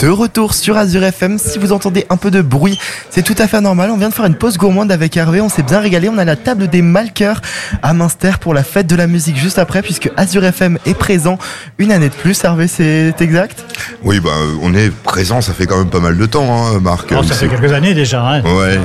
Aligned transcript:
de 0.00 0.08
retour 0.08 0.54
sur 0.54 0.78
Azure 0.78 1.04
FM. 1.04 1.38
Si 1.38 1.58
vous 1.58 1.72
entendez 1.72 2.06
un 2.08 2.16
peu 2.16 2.30
de 2.30 2.40
bruit, 2.40 2.78
c'est 3.10 3.22
tout 3.22 3.34
à 3.38 3.46
fait 3.46 3.60
normal. 3.60 3.90
On 3.90 3.98
vient 3.98 4.08
de 4.08 4.14
faire 4.14 4.24
une 4.24 4.34
pause 4.34 4.56
gourmande 4.56 4.90
avec 4.90 5.16
Hervé. 5.16 5.42
On 5.42 5.50
s'est 5.50 5.62
bien 5.62 5.78
régalé. 5.78 6.08
On 6.08 6.16
a 6.16 6.24
la 6.24 6.36
table 6.36 6.68
des 6.68 6.80
Malkeurs 6.80 7.42
à 7.82 7.92
Münster 7.92 8.32
pour 8.40 8.54
la 8.54 8.62
fête 8.62 8.86
de 8.86 8.96
la 8.96 9.06
musique 9.06 9.36
juste 9.36 9.58
après, 9.58 9.82
puisque 9.82 10.10
Azure 10.16 10.44
FM 10.44 10.78
est 10.86 10.94
présent 10.94 11.38
une 11.76 11.92
année 11.92 12.08
de 12.08 12.14
plus. 12.14 12.42
Hervé, 12.42 12.66
c'est 12.66 13.14
exact? 13.20 13.62
Oui, 14.02 14.20
bah, 14.20 14.30
on 14.62 14.74
est 14.74 14.90
présent. 14.90 15.42
Ça 15.42 15.52
fait 15.52 15.66
quand 15.66 15.78
même 15.78 15.90
pas 15.90 16.00
mal 16.00 16.16
de 16.16 16.26
temps, 16.26 16.46
hein, 16.50 16.80
Marc. 16.80 17.10
ça 17.10 17.34
fait 17.34 17.48
quelques 17.48 17.72
années 17.72 17.92
déjà. 17.92 18.26
Hein. 18.26 18.42
Ouais. 18.42 18.78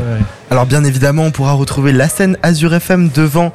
Alors 0.51 0.65
bien 0.65 0.83
évidemment, 0.83 1.23
on 1.23 1.31
pourra 1.31 1.53
retrouver 1.53 1.91
la 1.91 2.07
scène 2.07 2.37
Azure 2.43 2.73
FM 2.73 3.09
devant 3.09 3.51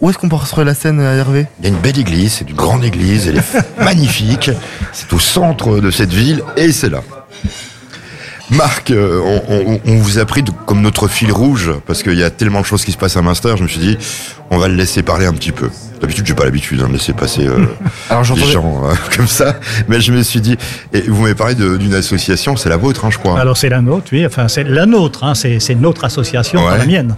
où 0.00 0.10
est-ce 0.10 0.18
qu'on 0.18 0.28
peut 0.28 0.36
retrouver 0.36 0.64
la 0.64 0.74
scène, 0.74 1.00
Hervé? 1.00 1.46
Il 1.60 1.64
y 1.64 1.68
a 1.68 1.70
une 1.70 1.80
belle 1.80 1.98
église, 1.98 2.34
c'est 2.34 2.48
une 2.48 2.56
grande 2.56 2.84
église, 2.84 3.28
elle 3.28 3.38
est 3.38 3.78
magnifique. 3.84 4.50
C'est 4.92 5.12
au 5.12 5.18
centre 5.18 5.80
de 5.80 5.90
cette 5.90 6.12
ville 6.12 6.42
et 6.56 6.72
c'est 6.72 6.90
là. 6.90 7.02
Marc, 8.50 8.90
euh, 8.90 9.80
on, 9.86 9.96
vous 9.96 10.18
a 10.18 10.26
pris 10.26 10.44
comme 10.66 10.82
notre 10.82 11.08
fil 11.08 11.32
rouge 11.32 11.72
parce 11.86 12.02
qu'il 12.02 12.14
y 12.14 12.22
a 12.22 12.30
tellement 12.30 12.60
de 12.60 12.66
choses 12.66 12.84
qui 12.84 12.92
se 12.92 12.98
passent 12.98 13.16
à 13.16 13.22
Munster. 13.22 13.54
Je 13.56 13.62
me 13.62 13.68
suis 13.68 13.80
dit, 13.80 13.98
on 14.50 14.58
va 14.58 14.68
le 14.68 14.74
laisser 14.74 15.02
parler 15.02 15.24
un 15.24 15.32
petit 15.32 15.50
peu. 15.50 15.70
D'habitude, 16.00 16.26
j'ai 16.26 16.34
pas 16.34 16.44
l'habitude 16.44 16.80
hein, 16.82 16.88
de 16.88 16.92
laisser 16.92 17.14
passer 17.14 17.46
euh, 17.46 17.64
Alors, 18.10 18.22
des 18.22 18.44
gens 18.44 18.82
euh, 18.84 18.94
comme 19.16 19.26
ça, 19.26 19.56
mais 19.88 20.00
je 20.00 20.12
me 20.12 20.22
suis 20.22 20.42
dit, 20.42 20.56
et 20.92 21.00
vous 21.00 21.22
m'avez 21.22 21.34
parlé 21.34 21.54
d'une 21.54 21.94
association, 21.94 22.56
c'est 22.56 22.68
la 22.68 22.76
vôtre, 22.76 23.06
hein, 23.06 23.10
je 23.10 23.18
crois. 23.18 23.40
Alors 23.40 23.56
c'est 23.56 23.70
la 23.70 23.80
nôtre, 23.80 24.08
oui. 24.12 24.26
Enfin, 24.26 24.48
c'est 24.48 24.64
la 24.64 24.84
nôtre. 24.84 25.24
Hein, 25.24 25.34
c'est 25.34 25.74
notre 25.74 26.04
association, 26.04 26.62
pas 26.64 26.76
la 26.76 26.86
mienne. 26.86 27.16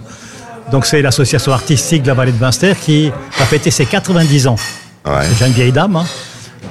Donc 0.71 0.85
c'est 0.85 1.01
l'association 1.01 1.51
artistique 1.53 2.03
de 2.03 2.07
la 2.07 2.13
vallée 2.13 2.31
de 2.31 2.39
Munster 2.39 2.73
qui 2.79 3.11
a 3.39 3.45
fêté 3.45 3.71
ses 3.71 3.85
90 3.85 4.47
ans. 4.47 4.57
C'est 5.05 5.47
une 5.47 5.53
vieille 5.53 5.71
dame, 5.71 5.95
hein, 5.95 6.05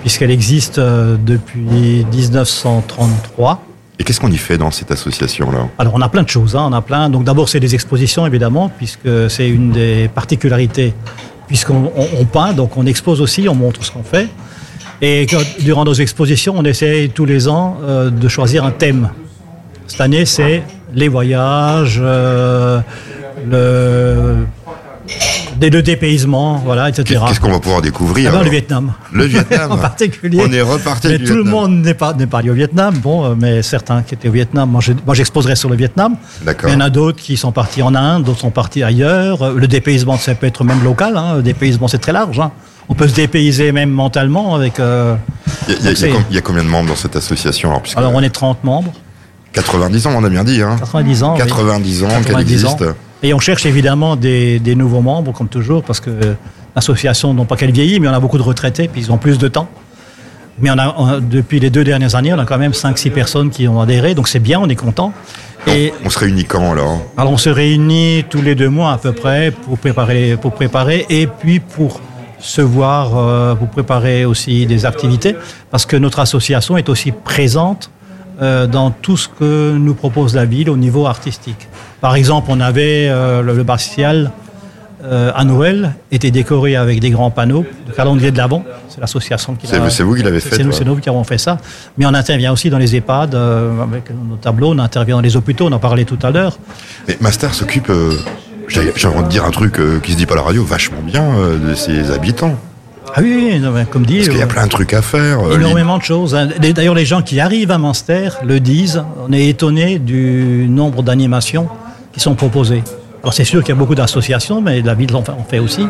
puisqu'elle 0.02 0.30
existe 0.30 0.78
euh, 0.78 1.16
depuis 1.18 2.04
1933. 2.12 3.62
Et 3.98 4.04
qu'est-ce 4.04 4.20
qu'on 4.20 4.30
y 4.30 4.36
fait 4.36 4.58
dans 4.58 4.70
cette 4.70 4.90
association-là? 4.90 5.68
Alors 5.78 5.94
on 5.94 6.02
a 6.02 6.08
plein 6.10 6.22
de 6.22 6.28
choses, 6.28 6.54
hein, 6.54 6.66
on 6.68 6.72
a 6.74 6.82
plein. 6.82 7.08
Donc 7.08 7.24
d'abord 7.24 7.48
c'est 7.48 7.60
des 7.60 7.74
expositions 7.74 8.26
évidemment, 8.26 8.68
puisque 8.68 9.30
c'est 9.30 9.48
une 9.48 9.70
des 9.70 10.08
particularités, 10.14 10.92
puisqu'on 11.48 11.90
peint, 12.30 12.52
donc 12.52 12.76
on 12.76 12.84
expose 12.84 13.22
aussi, 13.22 13.48
on 13.48 13.54
montre 13.54 13.82
ce 13.82 13.90
qu'on 13.90 14.02
fait. 14.02 14.28
Et 15.00 15.26
durant 15.60 15.84
nos 15.84 15.94
expositions, 15.94 16.54
on 16.56 16.64
essaie 16.64 17.10
tous 17.14 17.24
les 17.24 17.48
ans 17.48 17.78
euh, 17.82 18.10
de 18.10 18.28
choisir 18.28 18.64
un 18.64 18.70
thème. 18.70 19.10
Cette 19.86 20.00
année, 20.00 20.24
c'est 20.24 20.62
les 20.94 21.08
voyages, 21.08 22.00
euh, 22.02 22.80
le, 23.50 24.46
le 25.60 25.82
dépaysement, 25.82 26.60
voilà, 26.64 26.88
etc. 26.88 27.20
Qu'est-ce 27.28 27.40
qu'on 27.40 27.50
va 27.50 27.60
pouvoir 27.60 27.82
découvrir 27.82 28.30
ah 28.32 28.38
ben, 28.38 28.44
Le 28.44 28.50
Vietnam. 28.50 28.92
Le 29.12 29.24
Vietnam. 29.24 29.70
en 29.72 29.78
particulier. 29.78 30.42
On 30.46 30.52
est 30.52 30.62
reparti 30.62 31.08
Mais 31.08 31.18
tout 31.18 31.34
le 31.34 31.44
monde 31.44 31.82
n'est 31.82 31.94
pas, 31.94 32.12
n'est 32.14 32.26
pas 32.26 32.38
allé 32.38 32.50
au 32.50 32.54
Vietnam. 32.54 32.94
Bon, 32.98 33.24
euh, 33.24 33.34
mais 33.38 33.62
certains 33.62 34.02
qui 34.02 34.14
étaient 34.14 34.28
au 34.28 34.32
Vietnam, 34.32 34.70
moi, 34.70 35.14
j'exposerai 35.14 35.56
sur 35.56 35.68
le 35.68 35.76
Vietnam. 35.76 36.16
D'accord. 36.42 36.70
Il 36.70 36.72
y 36.72 36.76
en 36.76 36.80
a 36.80 36.90
d'autres 36.90 37.20
qui 37.20 37.36
sont 37.36 37.52
partis 37.52 37.82
en 37.82 37.94
Inde, 37.94 38.24
d'autres 38.24 38.40
sont 38.40 38.50
partis 38.50 38.82
ailleurs. 38.82 39.42
Euh, 39.42 39.54
le 39.56 39.68
dépaysement, 39.68 40.16
ça 40.16 40.34
peut 40.34 40.46
être 40.46 40.64
même 40.64 40.82
local. 40.82 41.16
Hein. 41.16 41.36
Le 41.36 41.42
dépaysement, 41.42 41.88
c'est 41.88 41.98
très 41.98 42.12
large. 42.12 42.38
Hein. 42.38 42.52
On 42.88 42.94
peut 42.94 43.08
se 43.08 43.14
dépayser 43.14 43.72
même 43.72 43.90
mentalement 43.90 44.54
avec. 44.54 44.78
Euh, 44.78 45.16
il, 45.68 45.74
y 46.30 46.38
a, 46.38 46.40
combien 46.40 46.62
de 46.62 46.68
membres 46.68 46.88
dans 46.88 46.96
cette 46.96 47.16
association 47.16 47.70
alors, 47.70 47.82
alors, 47.96 48.14
on 48.14 48.22
est 48.22 48.30
30 48.30 48.62
membres. 48.62 48.92
90 49.54 50.06
ans, 50.06 50.12
on 50.14 50.22
a 50.22 50.28
bien 50.28 50.44
dit. 50.44 50.62
Hein. 50.62 50.76
90 50.78 51.22
ans. 51.22 51.34
90 51.34 52.04
ans 52.04 52.08
qu'elle 52.24 52.40
existe. 52.40 52.84
Et 53.22 53.32
on 53.32 53.38
cherche 53.38 53.66
évidemment 53.66 54.16
des, 54.16 54.60
nouveaux 54.76 55.00
membres, 55.00 55.32
comme 55.32 55.48
toujours, 55.48 55.82
parce 55.82 56.00
que 56.00 56.10
l'association, 56.74 57.34
non 57.34 57.44
pas 57.44 57.56
qu'elle 57.56 57.72
vieillit, 57.72 58.00
mais 58.00 58.08
on 58.08 58.12
a 58.12 58.20
beaucoup 58.20 58.38
de 58.38 58.42
retraités, 58.42 58.88
puis 58.88 59.00
ils 59.00 59.12
ont 59.12 59.18
plus 59.18 59.38
de 59.38 59.48
temps. 59.48 59.68
Mais 60.58 60.70
on 60.70 60.78
a, 60.78 61.20
depuis 61.20 61.60
les 61.60 61.70
deux 61.70 61.84
dernières 61.84 62.14
années, 62.14 62.32
on 62.32 62.38
a 62.38 62.46
quand 62.46 62.58
même 62.58 62.72
5-6 62.72 63.10
personnes 63.10 63.50
qui 63.50 63.68
ont 63.68 63.80
adhéré, 63.80 64.14
donc 64.14 64.28
c'est 64.28 64.38
bien, 64.38 64.60
on 64.60 64.68
est 64.68 64.76
content. 64.76 65.12
Et 65.66 65.92
on 66.04 66.10
se 66.10 66.18
réunit 66.18 66.44
quand 66.44 66.72
alors 66.72 67.02
Alors 67.16 67.32
on 67.32 67.36
se 67.36 67.50
réunit 67.50 68.24
tous 68.30 68.40
les 68.40 68.54
deux 68.54 68.68
mois 68.68 68.92
à 68.92 68.98
peu 68.98 69.12
près 69.12 69.50
pour 69.50 69.78
préparer, 69.78 70.36
pour 70.40 70.52
préparer 70.52 71.06
et 71.10 71.26
puis 71.26 71.60
pour 71.60 72.00
se 72.38 72.60
voir, 72.60 73.16
euh, 73.16 73.54
pour 73.54 73.68
préparer 73.68 74.24
aussi 74.24 74.66
des 74.66 74.86
activités, 74.86 75.34
parce 75.70 75.86
que 75.86 75.96
notre 75.96 76.20
association 76.20 76.76
est 76.76 76.88
aussi 76.88 77.12
présente 77.12 77.90
euh, 78.42 78.66
dans 78.66 78.90
tout 78.90 79.16
ce 79.16 79.28
que 79.28 79.72
nous 79.78 79.94
propose 79.94 80.34
la 80.34 80.44
ville 80.44 80.68
au 80.68 80.76
niveau 80.76 81.06
artistique. 81.06 81.68
Par 82.02 82.16
exemple, 82.16 82.48
on 82.50 82.60
avait 82.60 83.08
euh, 83.08 83.40
le, 83.40 83.54
le 83.54 83.64
euh, 85.04 85.32
à 85.34 85.44
Noël 85.44 85.94
était 86.12 86.30
décoré 86.30 86.76
avec 86.76 87.00
des 87.00 87.08
grands 87.08 87.30
panneaux, 87.30 87.64
le 87.86 87.94
calendrier 87.94 88.30
de 88.32 88.36
l'Avent. 88.36 88.62
C'est 88.90 89.00
l'association 89.00 89.54
qui 89.54 89.66
l'a 89.66 89.88
C'est 89.88 90.02
vous 90.02 90.14
qui 90.14 90.22
l'avez 90.22 90.40
fait. 90.40 90.56
C'est 90.56 90.64
nous, 90.64 90.72
nous 90.84 91.00
qui 91.00 91.08
avons 91.08 91.24
fait 91.24 91.38
ça. 91.38 91.56
Mais 91.96 92.04
on 92.04 92.12
intervient 92.12 92.52
aussi 92.52 92.68
dans 92.68 92.76
les 92.76 92.94
EHPAD 92.94 93.34
avec 93.34 94.10
nos 94.10 94.36
tableaux. 94.36 94.72
On 94.74 94.78
intervient 94.80 95.16
dans 95.16 95.22
les 95.22 95.36
hôpitaux. 95.36 95.68
On 95.68 95.72
en 95.72 95.78
parlait 95.78 96.04
tout 96.04 96.18
à 96.22 96.30
l'heure. 96.30 96.58
Mais 97.08 97.16
Master 97.22 97.54
s'occupe. 97.54 97.90
J'ai 98.68 98.80
envie 99.06 99.22
de 99.22 99.28
dire 99.28 99.44
un 99.46 99.50
truc 99.50 99.80
qui 100.02 100.12
se 100.12 100.16
dit 100.18 100.26
pas 100.26 100.34
à 100.34 100.38
la 100.38 100.42
radio, 100.42 100.62
vachement 100.62 101.02
bien 101.02 101.24
de 101.56 101.74
ses 101.74 102.10
habitants. 102.10 102.58
Ah 103.14 103.20
oui, 103.22 103.62
comme 103.90 104.04
dit. 104.04 104.16
Parce 104.16 104.28
qu'il 104.28 104.38
y 104.38 104.42
a 104.42 104.46
plein 104.46 104.64
de 104.64 104.70
trucs 104.70 104.92
à 104.92 105.02
faire. 105.02 105.40
Euh, 105.40 105.56
énormément 105.56 105.98
de 105.98 106.02
choses. 106.02 106.34
Hein. 106.34 106.48
D'ailleurs, 106.58 106.94
les 106.94 107.06
gens 107.06 107.22
qui 107.22 107.40
arrivent 107.40 107.70
à 107.70 107.78
Munster 107.78 108.30
le 108.44 108.60
disent. 108.60 109.02
On 109.26 109.32
est 109.32 109.46
étonné 109.48 109.98
du 109.98 110.66
nombre 110.68 111.02
d'animations 111.02 111.68
qui 112.12 112.20
sont 112.20 112.34
proposées. 112.34 112.82
Alors, 113.22 113.32
c'est 113.32 113.44
sûr 113.44 113.60
qu'il 113.60 113.70
y 113.70 113.72
a 113.72 113.78
beaucoup 113.78 113.94
d'associations, 113.94 114.60
mais 114.60 114.82
la 114.82 114.94
ville 114.94 115.14
en 115.14 115.22
fait 115.48 115.58
aussi. 115.58 115.86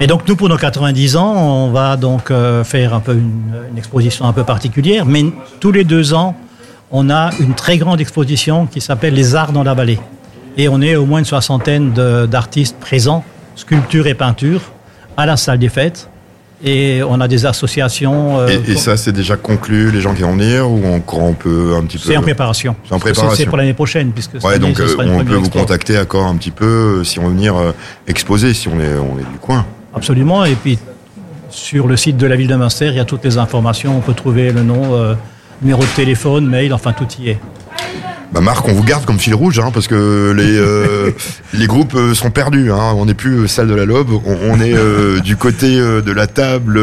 Et 0.00 0.06
donc, 0.06 0.26
nous, 0.26 0.36
pour 0.36 0.48
nos 0.48 0.56
90 0.56 1.16
ans, 1.16 1.32
on 1.36 1.70
va 1.70 1.96
donc 1.96 2.30
euh, 2.30 2.64
faire 2.64 2.94
un 2.94 3.00
peu 3.00 3.12
une, 3.12 3.76
exposition 3.76 4.26
un 4.26 4.32
peu 4.32 4.44
particulière. 4.44 5.06
Mais 5.06 5.24
tous 5.60 5.72
les 5.72 5.84
deux 5.84 6.12
ans, 6.14 6.36
on 6.90 7.08
a 7.08 7.30
une 7.40 7.54
très 7.54 7.78
grande 7.78 8.00
exposition 8.00 8.66
qui 8.66 8.80
s'appelle 8.80 9.14
Les 9.14 9.34
Arts 9.34 9.52
dans 9.52 9.62
la 9.62 9.74
vallée. 9.74 10.00
Et 10.56 10.68
on 10.68 10.82
est 10.82 10.96
au 10.96 11.06
moins 11.06 11.20
une 11.20 11.24
soixantaine 11.24 11.92
d'artistes 11.92 12.76
présents, 12.78 13.24
sculpture 13.56 14.06
et 14.06 14.14
peinture, 14.14 14.60
à 15.16 15.24
la 15.24 15.36
salle 15.36 15.58
des 15.58 15.68
fêtes. 15.68 16.08
Et 16.64 17.02
on 17.02 17.20
a 17.20 17.26
des 17.26 17.44
associations. 17.44 18.38
Euh, 18.38 18.48
et, 18.68 18.76
ça, 18.76 18.96
c'est 18.96 19.12
déjà 19.12 19.36
conclu, 19.36 19.90
les 19.90 20.00
gens 20.00 20.14
qui 20.14 20.22
vont 20.22 20.32
venir, 20.32 20.70
ou 20.70 20.94
encore 20.94 21.22
on 21.22 21.34
peut 21.34 21.74
un 21.76 21.82
petit 21.84 21.98
peu. 21.98 22.04
C'est 22.04 22.16
en 22.16 22.22
préparation. 22.22 22.76
C'est 22.84 22.94
en 22.94 23.00
préparation. 23.00 23.36
C'est 23.36 23.46
pour 23.46 23.56
l'année 23.56 23.74
prochaine, 23.74 24.12
puisque. 24.12 24.34
Ouais, 24.44 24.58
donc 24.58 24.78
euh, 24.78 24.94
on 24.98 25.24
peut 25.24 25.34
vous 25.34 25.50
contacter 25.50 25.98
encore 25.98 26.26
un 26.26 26.36
petit 26.36 26.52
peu 26.52 27.00
euh, 27.00 27.04
si 27.04 27.18
on 27.18 27.24
veut 27.24 27.34
venir 27.34 27.54
exposer, 28.06 28.54
si 28.54 28.68
on 28.68 28.78
est, 28.80 28.94
on 28.96 29.18
est 29.18 29.30
du 29.30 29.38
coin. 29.40 29.66
Absolument. 29.94 30.44
Et 30.44 30.54
puis 30.54 30.78
sur 31.50 31.86
le 31.86 31.96
site 31.96 32.16
de 32.16 32.26
la 32.26 32.36
ville 32.36 32.48
de 32.48 32.56
Münster, 32.56 32.88
il 32.88 32.94
y 32.94 33.00
a 33.00 33.04
toutes 33.04 33.24
les 33.24 33.38
informations. 33.38 33.96
On 33.96 34.00
peut 34.00 34.14
trouver 34.14 34.52
le 34.52 34.62
nom, 34.62 35.16
numéro 35.60 35.82
de 35.82 35.96
téléphone, 35.96 36.46
mail, 36.46 36.72
enfin 36.72 36.92
tout 36.92 37.08
y 37.20 37.30
est. 37.30 37.40
Bah 38.32 38.40
Marc, 38.40 38.66
on 38.66 38.72
vous 38.72 38.82
garde 38.82 39.04
comme 39.04 39.18
fil 39.18 39.34
rouge, 39.34 39.58
hein, 39.58 39.70
parce 39.74 39.88
que 39.88 40.32
les 40.34 40.56
euh, 40.56 41.10
les 41.52 41.66
groupes 41.66 41.94
euh, 41.94 42.14
sont 42.14 42.30
perdus. 42.30 42.72
Hein. 42.72 42.94
On 42.96 43.04
n'est 43.04 43.14
plus 43.14 43.40
euh, 43.40 43.46
salle 43.46 43.68
de 43.68 43.74
la 43.74 43.84
Lobe, 43.84 44.08
on, 44.24 44.58
est 44.58 44.74
du 45.22 45.36
côté 45.36 45.76
de 45.76 46.12
la 46.12 46.26
table 46.26 46.74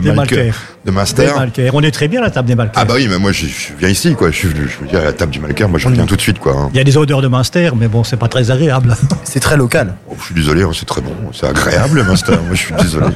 des 0.00 0.10
de 0.10 0.90
Master. 0.90 1.46
On 1.74 1.82
est 1.82 1.90
très 1.90 2.08
bien 2.08 2.20
à 2.20 2.24
la 2.24 2.30
table 2.30 2.48
des 2.48 2.54
Malker. 2.54 2.72
Ah 2.76 2.86
bah 2.86 2.94
oui, 2.96 3.06
mais 3.10 3.18
moi 3.18 3.32
je, 3.32 3.46
viens 3.78 3.88
ici, 3.88 4.14
quoi. 4.14 4.30
Je, 4.30 4.48
je 4.48 4.80
veux 4.80 4.86
dire 4.88 5.00
à 5.00 5.04
la 5.04 5.12
table 5.12 5.32
du 5.32 5.40
Malker, 5.40 5.68
moi 5.68 5.78
je 5.78 5.88
viens 5.90 6.06
tout 6.06 6.16
de 6.16 6.20
suite, 6.20 6.38
quoi. 6.38 6.54
Hein. 6.56 6.70
Il 6.72 6.76
y 6.78 6.80
a 6.80 6.84
des 6.84 6.96
odeurs 6.96 7.20
de 7.20 7.28
Master, 7.28 7.76
mais 7.76 7.88
bon, 7.88 8.02
c'est 8.02 8.16
pas 8.16 8.28
très 8.28 8.50
agréable. 8.50 8.96
C'est 9.24 9.40
très 9.40 9.56
local. 9.56 9.94
Oh, 10.08 10.14
je 10.18 10.26
suis 10.26 10.34
désolé, 10.34 10.64
c'est 10.72 10.86
très 10.86 11.00
bon, 11.00 11.12
c'est 11.32 11.46
agréable 11.46 12.04
Master. 12.04 12.40
moi 12.42 12.54
je 12.54 12.60
suis 12.60 12.74
désolé, 12.74 13.06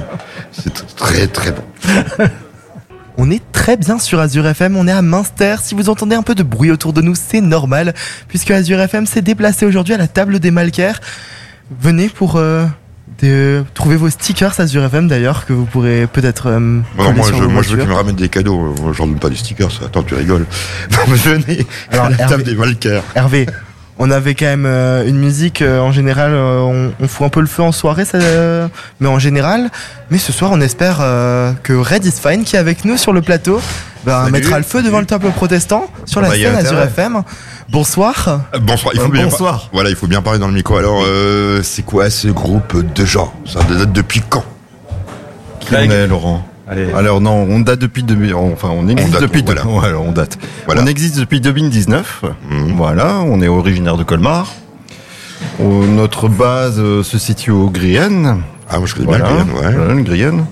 c'est 0.51 0.97
très 0.97 1.27
très 1.29 1.53
bon. 1.53 1.63
On 3.21 3.33
est 3.33 3.43
très 3.51 3.77
bien 3.77 3.99
sur 3.99 4.21
Azure 4.21 4.47
FM, 4.47 4.77
on 4.77 4.87
est 4.87 4.93
à 4.93 5.03
Münster. 5.03 5.57
Si 5.61 5.75
vous 5.75 5.89
entendez 5.89 6.15
un 6.15 6.23
peu 6.23 6.37
de 6.37 6.45
bruit 6.45 6.71
autour 6.71 6.93
de 6.93 7.03
nous, 7.03 7.17
c'est 7.17 7.41
normal, 7.41 7.93
puisque 8.29 8.53
Azure 8.53 8.79
FM 8.79 9.07
s'est 9.07 9.23
déplacé 9.23 9.67
aujourd'hui 9.67 9.93
à 9.93 9.99
la 9.99 10.07
table 10.07 10.39
des 10.39 10.53
Malkers. 10.53 11.01
Venez 11.81 12.09
pour 12.09 12.37
euh, 12.37 12.65
trouver 13.75 13.97
vos 13.97 14.09
stickers 14.09 14.61
Azure 14.61 14.85
FM 14.85 15.09
d'ailleurs, 15.09 15.47
que 15.47 15.53
vous 15.53 15.65
pourrez 15.65 16.07
peut-être. 16.07 16.47
Euh, 16.47 16.61
moi, 16.61 17.13
je, 17.27 17.33
moi 17.43 17.63
je 17.63 17.71
veux 17.71 17.79
qu'ils 17.79 17.89
me 17.89 17.95
ramènent 17.95 18.15
des 18.15 18.29
cadeaux. 18.29 18.73
J'en 18.93 19.09
donne 19.09 19.19
pas 19.19 19.31
des 19.31 19.37
stickers. 19.37 19.83
Attends, 19.85 20.05
tu 20.05 20.15
rigoles. 20.15 20.47
Venez 21.09 21.67
Alors, 21.91 22.07
à 22.07 22.11
la 22.11 22.17
table 22.19 22.45
des 22.45 22.55
Malkers. 22.55 23.03
Hervé, 23.17 23.47
on 23.99 24.11
avait 24.11 24.35
quand 24.35 24.47
même 24.47 24.67
euh, 24.67 25.07
une 25.07 25.19
musique 25.19 25.61
euh, 25.61 25.81
en 25.81 25.93
général 25.93 26.33
euh, 26.33 26.93
on, 27.01 27.09
fout 27.09 27.27
un 27.27 27.29
peu 27.29 27.41
le 27.41 27.47
feu 27.47 27.63
en 27.63 27.73
soirée 27.73 28.05
mais 29.01 29.09
en 29.09 29.19
général 29.19 29.71
mais 30.11 30.19
ce 30.19 30.33
soir 30.33 30.51
on 30.53 30.61
espère 30.61 30.99
que 31.63 31.73
Red 31.73 32.05
is 32.05 32.13
Fine 32.13 32.45
qui 32.45 32.57
est 32.57 32.59
avec 32.59 32.85
nous 32.85 32.97
sur 32.97 33.13
le 33.13 33.23
plateau 33.23 33.61
bah, 34.05 34.29
mettra 34.31 34.59
le 34.59 34.65
feu 34.65 34.83
devant 34.83 35.01
le 35.01 35.07
temple 35.07 35.31
protestant 35.31 35.91
sur 36.05 36.21
la 36.21 36.29
bah, 36.29 36.35
scène 36.35 36.55
Azure 36.55 36.81
FM 36.81 37.23
bonsoir. 37.69 38.43
Bonsoir 38.61 38.95
il 38.95 39.01
faut 39.01 39.09
bien 39.09 39.25
bonsoir. 39.25 39.69
voilà 39.73 39.91
il 39.91 39.97
faut 39.97 40.07
bien 40.07 40.23
parler 40.23 40.39
dans 40.39 40.49
le 40.49 40.55
micro. 40.55 40.77
Alors 40.77 41.05
c'est 41.63 41.85
quoi 41.85 42.09
ce 42.11 42.29
groupe 42.29 42.93
de 42.95 43.05
gens? 43.05 43.33
Ça 43.45 43.61
date 43.61 43.93
depuis 43.93 44.23
quand? 44.29 44.45
Qui 45.61 45.75
on 45.75 45.79
est 45.79 46.07
Laurent? 46.07 46.48
Alors 46.97 47.21
non, 47.21 47.47
on 47.49 47.61
date 47.61 47.79
depuis 47.79 48.05
enfin 48.35 48.69
on 48.71 48.89
existe 48.89 49.21
depuis 49.21 49.43
voilà. 49.47 49.99
on 49.99 50.13
date. 50.13 50.39
On 50.69 50.87
existe 50.87 51.19
depuis 51.19 51.41
2019. 51.41 52.25
Mhm. 52.51 52.73
Voilà, 52.77 53.21
on 53.21 53.41
est 53.41 53.49
originaire 53.49 53.97
de 53.97 54.05
Colmar. 54.05 54.53
notre 55.61 56.29
base 56.29 56.79
euh, 56.79 57.03
se 57.03 57.19
situe 57.19 57.51
au 57.51 57.71
Grienne. 57.71 58.43
Ah, 58.69 58.79
moi 58.79 58.87
je 58.87 58.95
connais 58.95 59.07
bien 59.07 59.19
Grienne, 59.19 59.97
ouais. 59.97 60.03
Grienne. 60.03 60.45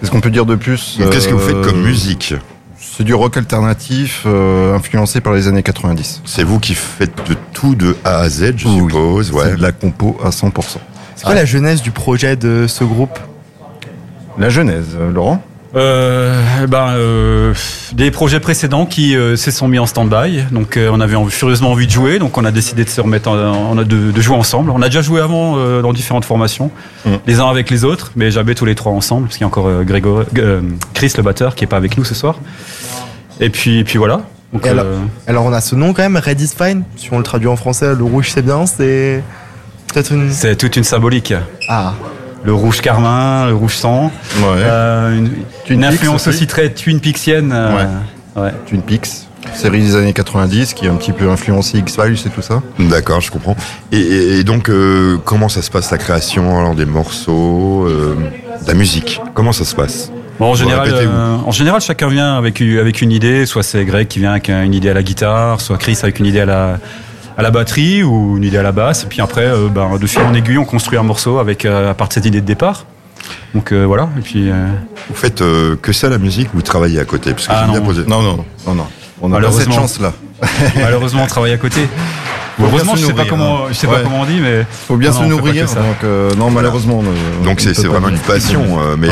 Qu'est-ce 0.00 0.10
qu'on 0.10 0.20
peut 0.20 0.30
dire 0.30 0.46
de 0.46 0.56
plus 0.56 0.98
Qu'est-ce 1.10 1.28
que 1.28 1.34
vous 1.34 1.38
faites 1.38 1.62
comme 1.62 1.80
euh, 1.80 1.86
musique 1.86 2.34
C'est 2.76 3.04
du 3.04 3.14
rock 3.14 3.36
alternatif 3.36 4.26
influencé 4.74 5.20
par 5.20 5.32
les 5.32 5.46
années 5.46 5.62
90. 5.62 6.22
C'est 6.24 6.42
vous 6.42 6.58
qui 6.58 6.74
faites 6.74 7.28
de 7.28 7.36
tout 7.52 7.76
de 7.76 7.96
A 8.04 8.18
à 8.18 8.28
Z, 8.28 8.54
je 8.56 8.66
suppose. 8.68 9.30
Ouais. 9.30 9.44
C'est 9.50 9.56
de 9.58 9.62
la 9.62 9.70
compo 9.70 10.18
à 10.24 10.30
100%. 10.30 10.78
C'est 11.14 11.24
quoi 11.24 11.34
la 11.34 11.44
genèse 11.44 11.82
du 11.82 11.92
projet 11.92 12.34
de 12.34 12.66
ce 12.66 12.82
groupe? 12.82 13.16
La 14.38 14.48
genèse, 14.48 14.96
Laurent? 15.14 15.40
Euh, 15.74 16.66
ben, 16.66 16.90
euh, 16.90 17.54
des 17.94 18.10
projets 18.10 18.40
précédents 18.40 18.84
qui 18.84 19.16
euh, 19.16 19.36
se 19.36 19.50
sont 19.50 19.68
mis 19.68 19.78
en 19.78 19.86
stand-by. 19.86 20.44
Donc, 20.50 20.78
on 20.78 21.00
avait 21.00 21.16
furieusement 21.30 21.70
envie 21.70 21.86
de 21.86 21.92
jouer, 21.92 22.18
donc 22.18 22.36
on 22.36 22.44
a 22.44 22.50
décidé 22.50 22.84
de 22.84 22.90
se 22.90 23.00
remettre, 23.00 23.28
en, 23.30 23.74
de, 23.74 23.84
de, 23.84 24.20
jouer 24.20 24.36
ensemble. 24.36 24.70
On 24.70 24.82
a 24.82 24.86
déjà 24.86 25.02
joué 25.02 25.20
avant 25.20 25.56
dans 25.80 25.92
différentes 25.92 26.24
formations, 26.24 26.70
mm. 27.04 27.10
les 27.26 27.40
uns 27.40 27.48
avec 27.48 27.70
les 27.70 27.84
autres, 27.84 28.12
mais 28.16 28.30
jamais 28.30 28.54
tous 28.54 28.64
les 28.64 28.74
trois 28.74 28.92
ensemble, 28.92 29.24
parce 29.24 29.36
qu'il 29.36 29.42
y 29.42 29.44
a 29.44 29.48
encore 29.48 29.84
Grégory, 29.84 30.26
Chris 30.94 31.12
le 31.16 31.22
batteur 31.22 31.54
qui 31.54 31.64
est 31.64 31.68
pas 31.68 31.76
avec 31.76 31.96
nous 31.96 32.04
ce 32.04 32.14
soir. 32.14 32.36
Et 33.40 33.50
puis, 33.50 33.78
et 33.78 33.84
puis 33.84 33.98
voilà. 33.98 34.22
alors, 34.64 34.86
alors, 35.26 35.44
on 35.46 35.52
a 35.52 35.60
ce 35.60 35.74
nom 35.74 35.94
quand 35.94 36.02
même, 36.02 36.16
Red 36.16 36.40
is 36.40 36.50
Fine. 36.56 36.84
Si 36.96 37.08
on 37.12 37.18
le 37.18 37.24
traduit 37.24 37.48
en 37.48 37.56
français, 37.56 37.94
le 37.94 38.04
rouge 38.04 38.30
c'est 38.32 38.42
bien, 38.42 38.66
c'est 38.66 39.22
peut-être 39.92 40.12
une. 40.12 40.30
C'est 40.30 40.56
toute 40.56 40.76
une 40.76 40.84
symbolique. 40.84 41.32
Ah 41.68 41.94
le 42.44 42.52
rouge 42.52 42.80
carmin, 42.80 43.46
le 43.46 43.54
rouge 43.54 43.76
sang. 43.76 44.10
Euh, 44.42 45.26
une, 45.68 45.84
influence 45.84 46.26
aussi. 46.26 46.46
très 46.46 46.70
Twin 46.70 47.00
Peaksienne. 47.00 47.52
Euh, 47.52 47.86
ouais. 48.36 48.52
Twin 48.66 48.82
Peaks. 48.82 49.28
Série 49.54 49.80
des 49.80 49.96
années 49.96 50.12
90 50.12 50.72
qui 50.72 50.86
a 50.86 50.92
un 50.92 50.96
petit 50.96 51.12
peu 51.12 51.28
influencé 51.28 51.78
X-Files 51.78 52.16
et 52.26 52.30
tout 52.30 52.42
ça. 52.42 52.62
D'accord, 52.78 53.20
je 53.20 53.30
comprends. 53.30 53.56
Et, 53.90 54.44
donc, 54.44 54.68
euh, 54.68 55.18
comment 55.24 55.48
ça 55.48 55.62
se 55.62 55.70
passe 55.70 55.90
la 55.90 55.98
création 55.98 56.58
alors, 56.58 56.74
des 56.74 56.86
morceaux, 56.86 57.88
la 58.66 58.74
musique? 58.74 59.20
Comment 59.34 59.52
ça 59.52 59.64
se 59.64 59.74
passe? 59.74 60.10
En, 60.40 60.54
général, 60.54 60.90
en 61.46 61.52
général, 61.52 61.80
chacun 61.80 62.08
vient 62.08 62.36
avec, 62.36 62.60
avec 62.60 63.02
une 63.02 63.12
idée. 63.12 63.46
Soit 63.46 63.62
c'est 63.62 63.84
Greg 63.84 64.08
qui 64.08 64.18
vient 64.18 64.32
avec 64.32 64.48
une 64.48 64.74
idée 64.74 64.90
à 64.90 64.94
la 64.94 65.02
guitare, 65.02 65.60
soit 65.60 65.76
Chris 65.76 65.98
avec 66.02 66.18
une 66.18 66.26
idée 66.26 66.40
à 66.40 66.46
la, 66.46 66.78
à 67.36 67.42
la 67.42 67.50
batterie 67.50 68.02
ou 68.02 68.36
une 68.36 68.44
idée 68.44 68.58
à 68.58 68.62
la 68.62 68.72
basse. 68.72 69.04
Et 69.04 69.06
puis 69.06 69.20
après, 69.20 69.46
euh, 69.46 69.68
ben, 69.68 69.96
de 69.98 70.06
fil 70.06 70.22
en 70.22 70.34
aiguille, 70.34 70.58
on 70.58 70.64
construit 70.64 70.98
un 70.98 71.02
morceau 71.02 71.38
avec, 71.38 71.64
euh, 71.64 71.90
à 71.90 71.94
part 71.94 72.08
de 72.08 72.12
cette 72.12 72.26
idée 72.26 72.40
de 72.40 72.46
départ. 72.46 72.86
Donc 73.54 73.72
euh, 73.72 73.84
voilà. 73.84 74.08
Et 74.18 74.22
puis. 74.22 74.50
Vous 75.08 75.14
faites 75.14 75.42
que 75.82 75.92
ça 75.92 76.08
la 76.08 76.18
musique 76.18 76.48
ou 76.54 76.56
vous 76.56 76.62
travaillez 76.62 77.00
à 77.00 77.04
côté? 77.04 77.32
Parce 77.32 77.46
que 77.46 77.52
ah, 77.54 77.66
non. 77.66 77.72
Bien 77.72 77.82
posé. 77.82 78.04
non, 78.06 78.22
non, 78.22 78.44
non, 78.66 78.74
non. 78.74 78.86
On 79.20 79.32
a 79.32 79.52
cette 79.52 79.72
chance 79.72 80.00
là. 80.00 80.12
Malheureusement, 80.76 81.22
on 81.24 81.26
travaille 81.26 81.52
à 81.52 81.58
côté. 81.58 81.88
Heureusement, 82.60 82.96
je 82.96 83.06
sais 83.06 83.14
pas 83.14 83.24
comment, 83.24 83.68
je 83.68 83.74
sais 83.74 83.86
pas 83.86 84.00
comment 84.00 84.20
on 84.20 84.24
dit, 84.24 84.40
mais 84.40 84.66
faut 84.70 84.96
bien 84.96 85.12
se 85.12 85.22
nourrir. 85.22 85.66
Donc 85.66 86.36
non, 86.36 86.50
malheureusement. 86.50 87.02
donc 87.44 87.60
c'est 87.60 87.86
vraiment 87.86 88.08
une 88.08 88.18
passion, 88.18 88.78
mais 88.98 89.08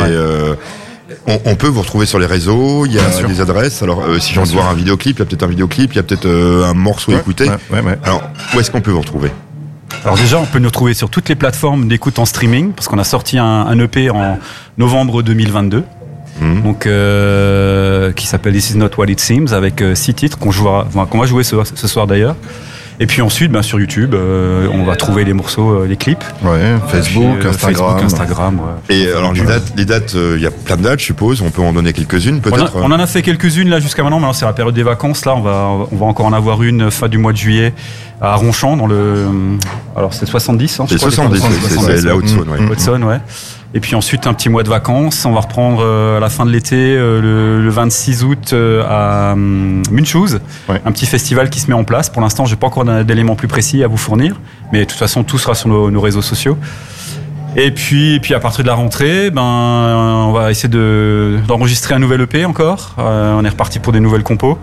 on, 1.44 1.56
peut 1.56 1.66
vous 1.66 1.80
retrouver 1.80 2.06
sur 2.06 2.18
les 2.18 2.26
réseaux, 2.26 2.86
il 2.86 2.92
y 2.92 2.98
a 2.98 3.22
des 3.26 3.40
adresses. 3.40 3.82
Alors, 3.82 4.02
euh, 4.02 4.18
si 4.18 4.32
j'ai 4.32 4.40
envie 4.40 4.50
de 4.50 4.54
voir 4.54 4.68
un 4.68 4.74
vidéoclip, 4.74 5.16
il 5.16 5.20
y 5.20 5.22
a 5.22 5.24
peut-être 5.24 5.42
un 5.42 5.48
vidéoclip, 5.48 5.92
il 5.92 5.96
y 5.96 5.98
a 5.98 6.02
peut-être 6.02 6.26
euh, 6.26 6.64
un 6.64 6.74
morceau 6.74 7.12
à 7.12 7.16
écouter. 7.16 7.48
Alors, 8.04 8.22
où 8.54 8.60
est-ce 8.60 8.70
qu'on 8.70 8.80
peut 8.80 8.90
vous 8.90 9.00
retrouver? 9.00 9.30
Alors 10.04 10.16
déjà, 10.16 10.38
on 10.38 10.46
peut 10.46 10.60
nous 10.60 10.68
retrouver 10.68 10.94
sur 10.94 11.10
toutes 11.10 11.28
les 11.28 11.34
plateformes 11.34 11.88
d'écoute 11.88 12.18
en 12.18 12.24
streaming, 12.24 12.72
parce 12.72 12.88
qu'on 12.88 12.98
a 12.98 13.04
sorti 13.04 13.38
un, 13.38 13.78
EP 13.78 14.10
en 14.10 14.38
novembre 14.78 15.22
2022. 15.22 15.84
Mmh. 16.40 16.62
Donc, 16.62 16.86
euh, 16.86 18.12
qui 18.12 18.26
s'appelle 18.26 18.54
This 18.54 18.70
Is 18.70 18.76
Not 18.78 18.90
What 18.96 19.06
It 19.06 19.20
Seems, 19.20 19.52
avec 19.52 19.82
six 19.94 20.14
titres 20.14 20.38
qu'on 20.38 20.52
qu'on 20.52 21.18
va 21.18 21.26
jouer 21.26 21.44
ce, 21.44 21.56
ce 21.74 21.88
soir 21.88 22.06
d'ailleurs. 22.06 22.36
Et 23.02 23.06
puis 23.06 23.22
ensuite, 23.22 23.50
ben, 23.50 23.62
sur 23.62 23.80
YouTube, 23.80 24.14
euh, 24.14 24.68
on 24.74 24.84
va 24.84 24.94
trouver 24.94 25.24
les 25.24 25.32
morceaux, 25.32 25.70
euh, 25.70 25.86
les 25.86 25.96
clips. 25.96 26.22
Ouais, 26.42 26.76
Facebook, 26.88 27.38
euh, 27.42 27.48
Instagram. 27.48 27.98
Facebook, 27.98 28.02
Instagram. 28.04 28.60
Ouais. 28.60 28.94
Et 28.94 29.10
alors 29.10 29.32
les 29.32 29.40
dates, 29.40 29.72
les 29.74 29.86
dates, 29.86 30.14
il 30.14 30.42
y 30.42 30.46
a 30.46 30.50
plein 30.50 30.76
de 30.76 30.82
dates, 30.82 31.00
je 31.00 31.06
suppose. 31.06 31.40
On 31.40 31.48
peut 31.48 31.62
en 31.62 31.72
donner 31.72 31.94
quelques-unes, 31.94 32.42
peut-être. 32.42 32.76
On, 32.76 32.82
on, 32.82 32.92
en 32.92 33.00
a 33.00 33.06
fait 33.06 33.22
quelques-unes 33.22 33.70
là 33.70 33.80
jusqu'à 33.80 34.02
maintenant. 34.02 34.20
Maintenant, 34.20 34.34
c'est 34.34 34.44
la 34.44 34.52
période 34.52 34.74
des 34.74 34.82
vacances. 34.82 35.24
Là, 35.24 35.34
on 35.34 35.40
va, 35.40 35.70
on 35.90 35.96
va 35.96 36.04
encore 36.04 36.26
en 36.26 36.34
avoir 36.34 36.62
une 36.62 36.90
fin 36.90 37.08
du 37.08 37.16
mois 37.16 37.32
de 37.32 37.38
juillet 37.38 37.72
à 38.20 38.34
Ronchamp, 38.34 38.76
dans 38.76 38.86
le. 38.86 39.24
Alors 39.96 40.12
c'est 40.12 40.26
70. 40.26 40.80
Hein, 40.80 40.84
c'est 40.86 40.98
70, 40.98 41.42
c'est 41.68 42.04
la 42.04 42.14
Haute-Saône, 42.14 42.50
ouais. 42.50 42.70
Haute-Saône, 42.70 43.04
ouais. 43.04 43.20
Et 43.72 43.78
puis 43.78 43.94
ensuite 43.94 44.26
un 44.26 44.34
petit 44.34 44.48
mois 44.48 44.62
de 44.64 44.68
vacances. 44.68 45.24
On 45.24 45.32
va 45.32 45.40
reprendre 45.40 45.80
euh, 45.82 46.16
à 46.16 46.20
la 46.20 46.28
fin 46.28 46.44
de 46.44 46.50
l'été, 46.50 46.76
euh, 46.76 47.60
le, 47.62 47.70
26 47.70 48.24
août 48.24 48.50
euh, 48.52 48.82
à 48.88 49.32
hum, 49.34 49.82
Munchouz, 49.92 50.40
un 50.68 50.92
petit 50.92 51.06
festival 51.06 51.50
qui 51.50 51.60
se 51.60 51.68
met 51.68 51.74
en 51.74 51.84
place. 51.84 52.10
Pour 52.10 52.20
l'instant, 52.20 52.46
j'ai 52.46 52.56
pas 52.56 52.66
encore 52.66 52.84
d'éléments 53.04 53.36
plus 53.36 53.48
précis 53.48 53.84
à 53.84 53.86
vous 53.86 53.96
fournir, 53.96 54.40
mais 54.72 54.80
de 54.80 54.84
toute 54.84 54.98
façon, 54.98 55.22
tout 55.22 55.38
sera 55.38 55.54
sur 55.54 55.68
nos, 55.68 56.00
réseaux 56.00 56.22
sociaux. 56.22 56.58
Et 57.56 57.70
puis, 57.70 58.14
et 58.14 58.20
puis 58.20 58.34
à 58.34 58.40
partir 58.40 58.64
de 58.64 58.68
la 58.68 58.74
rentrée, 58.74 59.30
ben, 59.30 59.42
on 59.42 60.32
va 60.32 60.50
essayer 60.50 60.68
d'enregistrer 60.68 61.94
un 61.94 61.98
nouvel 61.98 62.20
EP 62.22 62.44
encore. 62.44 62.94
on 62.98 63.44
est 63.44 63.48
reparti 63.48 63.78
pour 63.78 63.92
des 63.92 64.00
nouvelles 64.00 64.22
compos. 64.22 64.58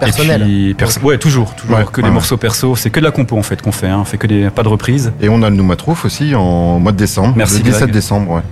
Personnel. 0.00 0.74
ouais, 1.02 1.18
toujours, 1.18 1.54
toujours 1.54 1.92
que 1.92 2.00
des 2.00 2.10
morceaux 2.10 2.36
perso. 2.36 2.74
C'est 2.76 2.90
que 2.90 3.00
de 3.00 3.04
la 3.04 3.10
compo 3.10 3.38
en 3.38 3.42
fait 3.42 3.60
qu'on 3.60 3.72
fait. 3.72 3.88
Hein. 3.88 3.98
On 4.00 4.04
fait 4.04 4.18
que 4.18 4.26
des 4.26 4.50
pas 4.50 4.62
de 4.62 4.68
reprise. 4.68 5.12
Et 5.20 5.28
on 5.28 5.42
a 5.42 5.50
le 5.50 5.56
Noumatrouf 5.56 6.04
aussi 6.04 6.34
en 6.34 6.78
mois 6.80 6.92
de 6.92 6.96
décembre. 6.96 7.34
Merci. 7.36 7.58
Le 7.58 7.64
17 7.64 7.90
décembre, 7.90 8.32
ouais. 8.32 8.42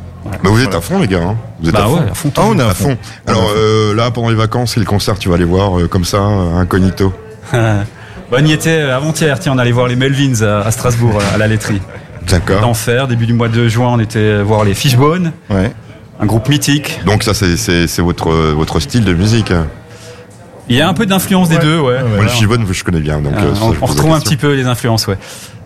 Bah 0.43 0.51
vous 0.51 0.63
êtes 0.63 0.75
à 0.75 0.81
fond 0.81 0.99
les 0.99 1.09
gars, 1.09 1.23
hein. 1.23 1.37
vous 1.61 1.69
êtes 1.69 1.75
bah 1.75 1.85
à, 1.85 1.89
fond. 1.89 1.99
à 2.11 2.15
fond. 2.15 2.33
Ah 2.37 2.43
on 2.49 2.59
est 2.59 2.63
à 2.63 2.75
fond. 2.75 2.97
Alors 3.27 3.51
euh, 3.57 3.95
là 3.95 4.11
pendant 4.11 4.29
les 4.29 4.35
vacances 4.35 4.77
et 4.77 4.81
le 4.81 4.85
concert 4.85 5.19
tu 5.19 5.31
vas 5.31 5.37
aller 5.37 5.45
voir 5.45 5.79
euh, 5.79 5.89
comme 5.89 6.05
ça 6.05 6.19
incognito. 6.19 7.15
bah 7.53 7.85
on 8.33 8.45
y 8.45 8.53
était 8.53 8.81
avant-hier, 8.81 9.39
tiens 9.39 9.53
on 9.55 9.59
allait 9.59 9.73
voir 9.73 9.89
les 9.89 9.97
Melvins 9.97 10.43
à, 10.43 10.71
Strasbourg 10.71 11.19
à 11.35 11.39
la 11.39 11.47
laiterie. 11.47 11.81
D'accord. 12.29 12.61
D'enfer, 12.61 13.09
début 13.09 13.27
du 13.27 13.33
mois 13.33 13.49
de 13.49 13.69
juin 13.69 13.89
on 13.93 14.01
était 14.01 14.43
voir 14.43 14.65
les 14.65 14.75
Fishbone. 14.75 15.33
Ouais. 15.49 15.73
Un 16.21 16.27
groupe 16.27 16.49
mythique. 16.49 17.01
Donc 17.07 17.23
ça 17.23 17.33
c'est 17.33 18.01
votre 18.01 18.31
votre 18.31 18.81
style 18.81 19.05
de 19.05 19.15
musique. 19.15 19.53
Il 20.69 20.77
y 20.77 20.81
a 20.81 20.89
un 20.89 20.95
peu 20.95 21.07
d'influence 21.07 21.49
des 21.49 21.59
deux, 21.59 21.79
ouais. 21.79 22.03
Moi, 22.03 22.25
le 22.25 22.73
je 22.73 22.85
connais 22.85 23.01
bien. 23.01 23.21
Donc, 23.21 23.35
euh, 23.35 23.53
euh, 23.53 23.75
on, 23.81 23.87
retrouve 23.87 24.13
un 24.13 24.21
petit 24.21 24.37
peu 24.37 24.55
les 24.55 24.67
influences, 24.67 25.07
ouais. 25.07 25.19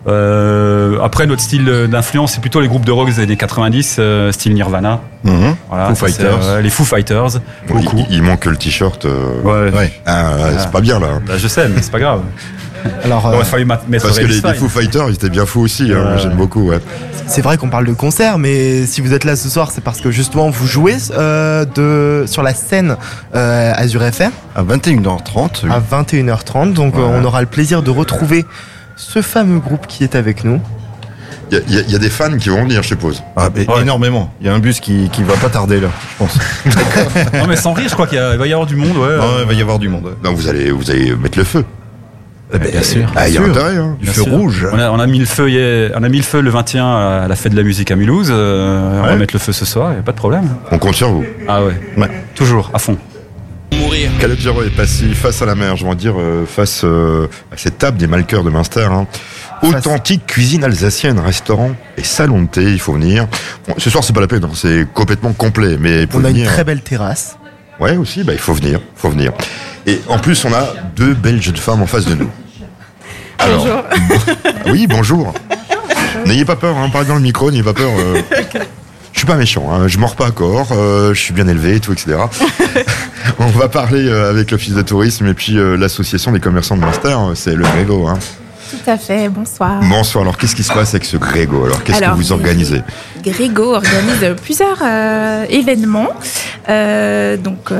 Euh, 0.05 0.99
après, 1.01 1.25
notre 1.27 1.41
style 1.41 1.65
d'influence, 1.89 2.33
c'est 2.33 2.41
plutôt 2.41 2.59
les 2.59 2.67
groupes 2.67 2.85
de 2.85 2.91
rock 2.91 3.09
des 3.09 3.19
années 3.19 3.37
90, 3.37 3.97
euh, 3.99 4.31
style 4.31 4.53
Nirvana. 4.53 5.01
Mm 5.23 5.51
voilà, 5.69 5.95
Foo 5.95 6.05
Fighters. 6.05 6.39
Euh, 6.43 6.61
les 6.61 6.69
Foo 6.69 6.83
Fighters. 6.83 7.39
beaucoup. 7.67 8.05
Il, 8.09 8.17
il, 8.17 8.23
manque 8.23 8.45
le 8.45 8.57
t-shirt. 8.57 9.05
ouais. 9.05 9.71
ouais. 9.71 9.93
Ah, 10.05 10.33
c'est 10.57 10.71
pas 10.71 10.81
bien 10.81 10.99
là. 10.99 11.19
Bah, 11.25 11.33
je 11.37 11.47
sais, 11.47 11.67
mais 11.69 11.81
c'est 11.81 11.91
pas 11.91 11.99
grave. 11.99 12.21
Alors, 13.03 13.27
euh, 13.27 13.37
parce 13.37 13.51
que 13.51 14.25
les, 14.25 14.41
les, 14.41 14.53
Foo 14.53 14.67
Fighters, 14.67 15.09
ils 15.09 15.15
étaient 15.15 15.29
bien 15.29 15.45
fous 15.45 15.61
aussi. 15.61 15.91
Hein, 15.93 16.17
J'aime 16.17 16.35
beaucoup. 16.35 16.69
Ouais. 16.69 16.79
C'est 17.27 17.41
vrai 17.41 17.57
qu'on 17.57 17.69
parle 17.69 17.85
de 17.85 17.93
concert, 17.93 18.37
mais 18.37 18.85
si 18.85 19.01
vous 19.01 19.13
êtes 19.13 19.23
là 19.23 19.35
ce 19.35 19.49
soir, 19.49 19.71
c'est 19.71 19.81
parce 19.81 20.01
que 20.01 20.11
justement 20.11 20.49
vous 20.49 20.67
jouez 20.67 20.97
euh, 21.11 21.65
de 21.65 22.25
sur 22.27 22.43
la 22.43 22.53
scène 22.53 22.97
euh, 23.33 23.73
Azure 23.75 24.03
FM 24.03 24.31
à 24.55 24.63
21h30. 24.63 25.69
À 25.69 25.79
21h30, 25.79 26.73
donc 26.73 26.95
on 26.97 27.23
aura 27.23 27.41
le 27.41 27.47
plaisir 27.47 27.81
de 27.81 27.89
retrouver 27.89 28.45
ce 28.95 29.21
fameux 29.21 29.59
groupe 29.59 29.87
qui 29.87 30.03
est 30.03 30.15
avec 30.15 30.43
nous. 30.43 30.61
Il 31.51 31.61
y, 31.69 31.91
y, 31.91 31.95
a 31.95 31.99
des 31.99 32.09
fans 32.09 32.35
qui 32.35 32.49
vont 32.49 32.63
venir, 32.63 32.81
je 32.81 32.87
suppose. 32.87 33.21
Ah, 33.35 33.49
Énormément. 33.79 34.33
Il 34.41 34.47
y 34.47 34.49
a 34.49 34.53
un 34.53 34.59
bus 34.59 34.79
qui, 34.79 35.09
qui 35.11 35.21
va 35.23 35.35
pas 35.35 35.49
tarder 35.49 35.79
là, 35.79 35.89
je 36.11 36.17
pense. 36.17 36.39
non 37.33 37.45
mais 37.47 37.55
sans 37.55 37.73
rire, 37.73 37.87
je 37.89 37.93
crois 37.93 38.07
qu'il 38.07 38.17
va 38.17 38.47
y 38.47 38.53
avoir 38.53 38.65
du 38.65 38.75
monde. 38.75 38.97
Ouais. 38.97 39.17
Non, 39.17 39.39
il 39.41 39.45
va 39.45 39.53
y 39.53 39.61
avoir 39.61 39.77
du 39.77 39.87
monde. 39.87 40.15
Non, 40.23 40.33
vous 40.33 40.47
allez, 40.47 40.71
vous 40.71 40.89
allez 40.89 41.15
mettre 41.15 41.37
le 41.37 41.43
feu. 41.43 41.63
Eh 42.53 42.59
ben, 42.59 42.71
bien 42.71 42.83
sûr. 42.83 43.11
Ah, 43.15 43.27
il 43.27 43.35
y 43.35 43.37
a 43.37 43.41
intérêt, 43.41 43.77
hein. 43.77 43.97
feu 44.03 44.23
rouge. 44.23 44.67
On 44.71 44.79
a, 44.79 44.91
on 44.91 44.99
a, 44.99 45.07
mis 45.07 45.19
le 45.19 45.25
feu, 45.25 45.91
on 45.95 46.03
a 46.03 46.09
mis 46.09 46.17
le 46.17 46.23
feu 46.23 46.41
le 46.41 46.49
21 46.49 46.85
à 46.85 47.27
la 47.27 47.35
fête 47.35 47.51
de 47.51 47.57
la 47.57 47.63
musique 47.63 47.91
à 47.91 47.95
Mulhouse. 47.95 48.29
Euh, 48.31 49.01
on 49.01 49.05
va 49.05 49.15
mettre 49.15 49.33
le 49.33 49.39
feu 49.39 49.51
ce 49.51 49.65
soir, 49.65 49.91
il 49.91 49.95
n'y 49.95 49.99
a 49.99 50.03
pas 50.03 50.11
de 50.11 50.17
problème. 50.17 50.47
On 50.71 50.77
compte 50.77 50.95
sur 50.95 51.09
vous. 51.09 51.23
Ah 51.47 51.63
ouais, 51.63 51.73
ouais. 51.97 52.09
toujours, 52.35 52.71
à 52.73 52.79
fond. 52.79 52.97
Mourir. 53.79 54.11
Calogero 54.19 54.63
est 54.63 54.75
passé 54.75 55.07
face 55.13 55.41
à 55.41 55.45
la 55.45 55.55
mer, 55.55 55.75
je 55.75 55.85
vais 55.85 55.95
dire, 55.95 56.15
euh, 56.17 56.45
face 56.45 56.81
euh, 56.83 57.27
à 57.51 57.57
cette 57.57 57.77
table 57.77 57.97
des 57.97 58.07
Malkeurs 58.07 58.43
de 58.43 58.49
Münster. 58.49 58.87
Hein. 58.91 59.07
Authentique 59.61 60.25
cuisine 60.25 60.63
alsacienne, 60.63 61.19
restaurant 61.19 61.71
et 61.97 62.03
salon 62.03 62.43
de 62.43 62.47
thé, 62.47 62.63
il 62.63 62.79
faut 62.79 62.93
venir. 62.93 63.27
Bon, 63.67 63.75
ce 63.77 63.89
soir, 63.89 64.03
c'est 64.03 64.13
pas 64.13 64.21
la 64.21 64.27
peine, 64.27 64.43
hein, 64.43 64.51
c'est 64.53 64.87
complètement 64.93 65.33
complet. 65.33 65.77
Mais 65.79 66.07
on 66.13 66.23
a 66.23 66.29
une 66.29 66.43
très 66.43 66.63
belle 66.63 66.81
terrasse. 66.81 67.37
Ouais, 67.79 67.97
aussi, 67.97 68.23
bah, 68.23 68.33
il 68.33 68.39
faut 68.39 68.53
venir, 68.53 68.79
faut 68.95 69.09
venir. 69.09 69.31
Et 69.85 70.01
en 70.07 70.19
plus, 70.19 70.45
on 70.45 70.53
a 70.53 70.73
deux 70.95 71.13
belles 71.13 71.41
jeunes 71.41 71.57
femmes 71.57 71.81
en 71.81 71.87
face 71.87 72.05
de 72.05 72.15
nous 72.15 72.29
bonjour. 73.47 73.83
oui, 74.67 74.87
bonjour. 74.87 75.33
N'ayez 76.25 76.45
pas 76.45 76.55
peur, 76.55 76.77
hein, 76.77 76.89
parlez 76.89 77.07
dans 77.07 77.15
le 77.15 77.21
micro, 77.21 77.51
n'ayez 77.51 77.63
pas 77.63 77.73
peur. 77.73 77.91
Euh. 77.97 78.21
Je 79.23 79.25
suis 79.25 79.35
pas 79.35 79.39
méchant, 79.39 79.69
hein, 79.71 79.87
je 79.87 79.97
mords 79.99 80.17
pas 80.17 80.31
corps, 80.31 80.73
euh, 80.73 81.13
je 81.13 81.21
suis 81.21 81.33
bien 81.33 81.47
élevé, 81.47 81.79
tout, 81.79 81.93
etc. 81.93 82.17
On 83.39 83.45
va 83.45 83.69
parler 83.69 84.05
euh, 84.05 84.29
avec 84.29 84.51
l'Office 84.51 84.73
de 84.73 84.81
tourisme 84.81 85.27
et 85.27 85.33
puis 85.33 85.55
l'association 85.77 86.33
des 86.33 86.41
commerçants 86.41 86.75
de 86.75 86.81
Master, 86.81 87.31
c'est 87.33 87.55
le 87.55 87.63
Grégo. 87.63 88.05
Hein. 88.05 88.19
Tout 88.69 88.91
à 88.91 88.97
fait, 88.97 89.29
bonsoir. 89.29 89.79
Bonsoir, 89.79 90.23
alors 90.23 90.37
qu'est-ce 90.37 90.57
qui 90.57 90.63
se 90.63 90.73
passe 90.73 90.89
avec 90.89 91.05
ce 91.05 91.15
Grégo? 91.15 91.63
Alors 91.63 91.81
qu'est-ce 91.85 92.01
que 92.01 92.15
vous 92.15 92.33
organisez? 92.33 92.81
Grégo 93.23 93.75
organise 93.75 94.35
plusieurs 94.43 94.83
événements. 95.49 96.09
donc 96.67 97.71